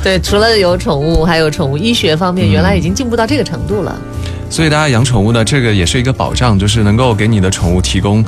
[0.03, 3.97] 对，除了有宠物，还有宠物医学方面，原来已经进步到这个程度了。
[4.51, 8.24] 所以大家养宠物呢，这个也是一个保障，就是能够给你的宠物提供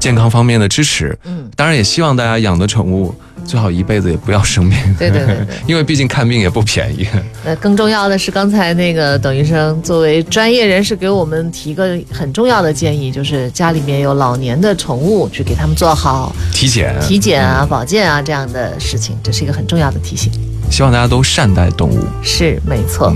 [0.00, 1.16] 健康方面的支持。
[1.24, 4.78] 嗯，当然也希望大家养的宠物最好一辈子也不要生病。
[4.98, 5.46] 对对对对。
[5.68, 7.06] 因为毕竟看病也不便宜。
[7.44, 20.32] 那更重要的是，刚才那个董医生作为专业人士给我们提个很重要的建议，就是家里面有老年的宠物，去给他们做好体检，体检啊、保健啊这样的事情，这是一个很重要的提醒。
[20.70, 22.04] 希望大家都善待动物。
[22.22, 23.14] 是，没错。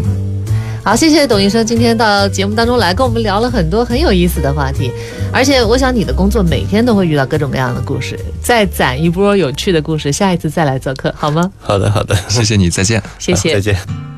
[0.84, 4.92] 好，谢谢董医生今天到节目当中来跟我们聊了很多很有意思的话题，
[5.32, 11.50] 而且我想你的工作每天都会遇到各种各样的故事，再攒一波有趣的故事，下一次再来做客好吗？
[11.58, 13.02] 好的，好的，谢谢你，再见。
[13.18, 13.60] 谢谢再。
[13.60, 14.13] 见。